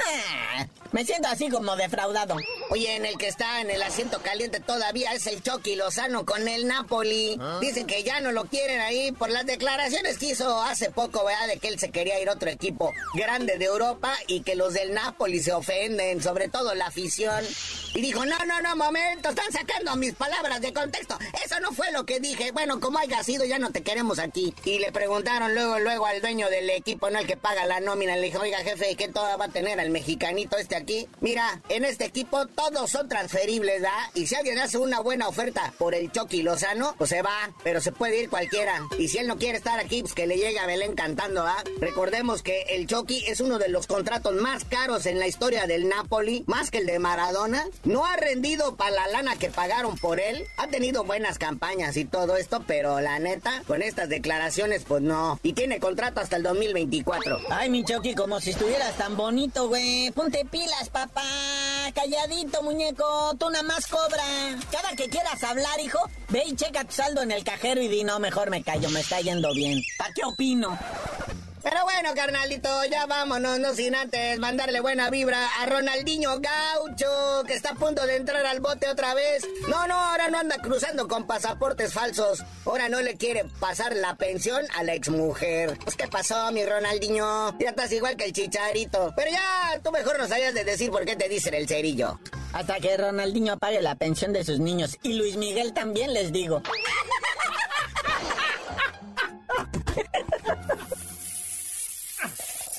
Me 0.91 1.05
siento 1.05 1.27
así 1.27 1.49
como 1.49 1.75
defraudado. 1.75 2.37
Oye, 2.69 2.95
en 2.95 3.05
el 3.05 3.17
que 3.17 3.27
está 3.27 3.59
en 3.61 3.69
el 3.69 3.81
asiento 3.81 4.21
caliente 4.21 4.59
todavía 4.59 5.11
es 5.13 5.27
el 5.27 5.41
Chucky 5.41 5.75
Lozano 5.75 6.25
con 6.25 6.47
el 6.47 6.67
Napoli. 6.67 7.37
Dicen 7.59 7.85
que 7.85 8.03
ya 8.03 8.21
no 8.21 8.31
lo 8.31 8.45
quieren 8.45 8.79
ahí 8.79 9.11
por 9.11 9.29
las 9.29 9.45
declaraciones 9.45 10.17
que 10.17 10.27
hizo 10.27 10.61
hace 10.61 10.91
poco, 10.91 11.25
¿verdad? 11.25 11.47
De 11.47 11.57
que 11.57 11.67
él 11.67 11.79
se 11.79 11.91
quería 11.91 12.21
ir 12.21 12.29
a 12.29 12.33
otro 12.33 12.49
equipo 12.49 12.93
grande 13.13 13.57
de 13.57 13.65
Europa 13.65 14.13
y 14.27 14.41
que 14.41 14.55
los 14.55 14.73
del 14.73 14.93
Napoli 14.93 15.41
se 15.41 15.51
ofenden, 15.51 16.21
sobre 16.21 16.47
todo 16.47 16.73
la 16.75 16.87
afición. 16.87 17.43
Y 17.93 18.01
dijo, 18.01 18.25
no, 18.25 18.37
no, 18.45 18.61
no, 18.61 18.75
momento, 18.75 19.29
están 19.29 19.51
sacando 19.51 19.95
mis 19.95 20.13
palabras 20.13 20.61
de 20.61 20.73
contexto. 20.73 21.17
Eso 21.45 21.59
no 21.59 21.71
fue 21.71 21.91
lo 21.91 22.05
que 22.05 22.19
dije. 22.19 22.51
Bueno, 22.51 22.79
como 22.79 22.99
haya 22.99 23.23
sido, 23.23 23.43
ya 23.45 23.59
no 23.59 23.71
te 23.71 23.83
queremos 23.83 24.19
aquí. 24.19 24.53
Y 24.63 24.79
le 24.79 24.91
preguntaron 24.91 25.53
luego, 25.53 25.79
luego 25.79 26.05
al 26.05 26.21
dueño 26.21 26.49
del 26.49 26.69
equipo, 26.69 27.09
no 27.09 27.19
el 27.19 27.27
que 27.27 27.37
paga 27.45 27.67
la 27.67 27.79
nómina, 27.79 28.15
le 28.15 28.23
dijo, 28.23 28.39
oiga, 28.39 28.57
jefe, 28.57 28.95
¿qué 28.95 29.07
toda 29.07 29.37
va 29.37 29.45
a 29.45 29.49
tener 29.49 29.79
al 29.79 29.91
mexicanito 29.91 30.57
este 30.57 30.75
aquí? 30.75 31.07
Mira, 31.21 31.61
en 31.69 31.85
este 31.85 32.05
equipo 32.05 32.47
todos 32.47 32.89
son 32.89 33.07
transferibles, 33.07 33.83
¿verdad? 33.83 34.09
Y 34.15 34.25
si 34.25 34.33
alguien 34.33 34.57
hace 34.57 34.79
una 34.79 34.99
buena 34.99 35.27
oferta 35.27 35.71
por 35.77 35.93
el 35.93 36.11
Chucky 36.11 36.41
Lozano, 36.41 36.95
pues 36.97 37.11
se 37.11 37.21
va, 37.21 37.53
pero 37.63 37.81
se 37.81 37.91
puede 37.91 38.19
ir 38.19 38.31
cualquiera. 38.31 38.81
Y 38.97 39.09
si 39.09 39.19
él 39.19 39.27
no 39.27 39.37
quiere 39.37 39.59
estar 39.59 39.79
aquí, 39.79 40.01
pues 40.01 40.15
que 40.15 40.25
le 40.25 40.37
llegue 40.37 40.57
a 40.57 40.65
Belén 40.65 40.95
cantando, 40.95 41.43
¿ah? 41.45 41.63
Recordemos 41.79 42.41
que 42.41 42.63
el 42.69 42.87
Chucky 42.87 43.25
es 43.27 43.39
uno 43.41 43.59
de 43.59 43.69
los 43.69 43.85
contratos 43.85 44.33
más 44.33 44.65
caros 44.65 45.05
en 45.05 45.19
la 45.19 45.27
historia 45.27 45.67
del 45.67 45.87
Napoli, 45.87 46.45
más 46.47 46.71
que 46.71 46.79
el 46.79 46.87
de 46.87 46.97
Maradona. 46.97 47.63
No 47.83 48.07
ha 48.07 48.15
rendido 48.15 48.75
para 48.75 48.89
la 48.89 49.07
lana 49.09 49.35
que 49.35 49.51
pagaron 49.51 49.99
por 49.99 50.19
él. 50.19 50.47
Ha 50.57 50.69
tenido 50.69 51.03
buenas 51.03 51.37
campañas 51.37 51.95
y 51.95 52.05
todo 52.05 52.37
esto, 52.37 52.63
pero 52.65 53.01
la 53.01 53.19
neta, 53.19 53.61
con 53.67 53.83
estas 53.83 54.09
declaraciones, 54.09 54.83
pues 54.83 55.03
no. 55.03 55.39
Y 55.43 55.53
tiene 55.53 55.79
contrato 55.79 56.21
hasta 56.21 56.37
el 56.37 56.41
2024. 56.41 57.24
Ay, 57.49 57.69
mi 57.69 57.83
Chucky, 57.83 58.13
como 58.13 58.39
si 58.39 58.51
estuvieras 58.51 58.95
tan 58.97 59.17
bonito, 59.17 59.67
güey. 59.67 60.11
Ponte 60.11 60.45
pilas, 60.45 60.89
papá. 60.91 61.23
Calladito, 61.93 62.61
muñeco. 62.61 63.35
Tú 63.39 63.49
nada 63.49 63.63
más 63.63 63.87
cobra. 63.87 64.23
Cada 64.71 64.95
que 64.95 65.09
quieras 65.09 65.43
hablar, 65.43 65.79
hijo, 65.79 65.99
ve 66.29 66.43
y 66.45 66.55
checa 66.55 66.83
tu 66.83 66.93
saldo 66.93 67.21
en 67.21 67.31
el 67.31 67.43
cajero 67.43 67.81
y 67.81 67.87
di, 67.87 68.03
no, 68.03 68.19
mejor 68.19 68.49
me 68.49 68.63
callo, 68.63 68.89
me 68.89 68.99
está 68.99 69.21
yendo 69.21 69.53
bien. 69.53 69.81
¿Para 69.97 70.13
qué 70.13 70.23
opino? 70.23 70.77
Pero 71.65 71.81
bueno, 71.83 72.13
carnalito, 72.13 72.69
ya 72.85 73.07
vámonos, 73.07 73.57
no 73.57 73.73
sin 73.73 73.95
antes 73.95 74.37
mandarle 74.37 74.81
buena 74.81 75.09
vibra 75.09 75.47
a 75.59 75.65
Ronaldinho 75.65 76.39
Gaucho, 76.39 77.43
que 77.47 77.55
está 77.55 77.71
a 77.71 77.73
punto 77.73 78.05
de 78.05 78.17
entrar 78.17 78.45
al 78.45 78.59
bote 78.59 78.87
otra 78.87 79.15
vez. 79.15 79.43
No, 79.67 79.87
no, 79.87 79.95
ahora 79.95 80.27
no 80.27 80.37
anda 80.37 80.57
cruzando 80.59 81.07
con 81.07 81.25
pasaportes 81.25 81.91
falsos. 81.91 82.43
Ahora 82.65 82.87
no 82.87 83.01
le 83.01 83.17
quiere 83.17 83.45
pasar 83.59 83.95
la 83.95 84.15
pensión 84.15 84.63
a 84.75 84.83
la 84.83 84.93
exmujer. 84.93 85.75
Pues, 85.83 85.95
¿qué 85.95 86.07
pasó, 86.07 86.51
mi 86.51 86.63
Ronaldinho? 86.63 87.57
Ya 87.57 87.69
estás 87.69 87.91
igual 87.93 88.15
que 88.15 88.25
el 88.25 88.33
chicharito. 88.33 89.11
Pero 89.15 89.31
ya, 89.31 89.81
tú 89.83 89.91
mejor 89.91 90.19
no 90.19 90.27
sabías 90.27 90.53
de 90.53 90.65
decir 90.65 90.91
por 90.91 91.03
qué 91.03 91.15
te 91.15 91.27
dicen 91.27 91.55
el 91.55 91.67
cerillo. 91.67 92.19
Hasta 92.53 92.79
que 92.79 92.95
Ronaldinho 92.95 93.57
pague 93.57 93.81
la 93.81 93.95
pensión 93.95 94.33
de 94.33 94.43
sus 94.43 94.59
niños. 94.59 94.99
Y 95.01 95.13
Luis 95.13 95.35
Miguel 95.35 95.73
también 95.73 96.13
les 96.13 96.31
digo. 96.31 96.61